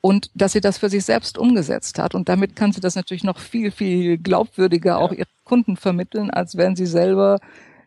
[0.00, 2.14] und dass sie das für sich selbst umgesetzt hat.
[2.14, 4.96] Und damit kann sie das natürlich noch viel, viel glaubwürdiger ja.
[4.98, 7.38] auch ihren Kunden vermitteln, als wenn sie selber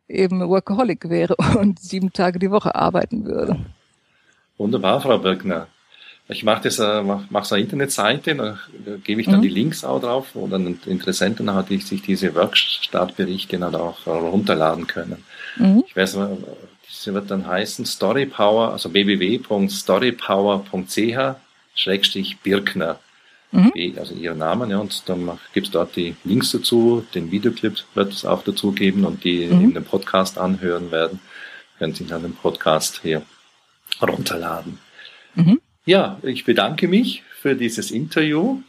[0.07, 3.57] eben Workaholic wäre und sieben Tage die Woche arbeiten würde.
[4.57, 5.67] Wunderbar, Frau Birkner.
[6.27, 8.57] Ich mache das, äh, mach, so eine Internetseite, da,
[9.03, 9.43] gebe ich dann mhm.
[9.43, 14.87] die Links auch drauf, wo dann Interessenten hat, die sich diese Workstartberichte dann auch runterladen
[14.87, 15.23] können.
[15.57, 15.83] Mhm.
[15.87, 16.17] Ich weiß,
[16.89, 21.35] sie wird dann heißen Storypower, also www.storypower.ch
[21.75, 22.99] Schrägstrich Birkner.
[23.51, 23.71] Mhm.
[23.97, 28.25] Also ihren Namen, ja, und dann gibt's dort die Links dazu, den Videoclip wird es
[28.25, 29.63] auch dazu geben und die mhm.
[29.63, 31.19] in dem Podcast anhören werden,
[31.77, 33.21] können sich dann den Podcast hier
[34.01, 34.79] runterladen.
[35.35, 35.61] Mhm.
[35.85, 38.61] Ja, ich bedanke mich für dieses Interview.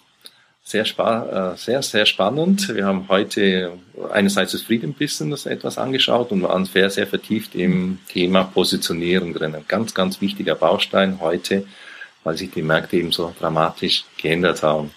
[0.62, 2.75] Sehr, spa äh, sehr, sehr spannend.
[2.75, 3.79] Wir haben heute
[4.12, 9.55] einerseits das Freedom Business etwas angeschaut und waren sehr, sehr vertieft im Thema Positionierung drin.
[9.55, 11.64] Ein ganz, ganz wichtiger Baustein heute
[12.27, 14.91] weil sich die Märkte eben so dramatisch geändert haben.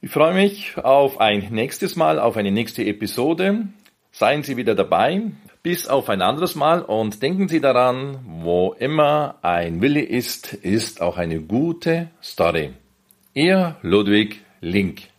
[0.01, 3.67] Ich freue mich auf ein nächstes Mal, auf eine nächste Episode.
[4.11, 5.31] Seien Sie wieder dabei.
[5.63, 11.01] Bis auf ein anderes Mal und denken Sie daran, wo immer ein Wille ist, ist
[11.01, 12.73] auch eine gute Story.
[13.33, 15.14] Ihr Ludwig Link.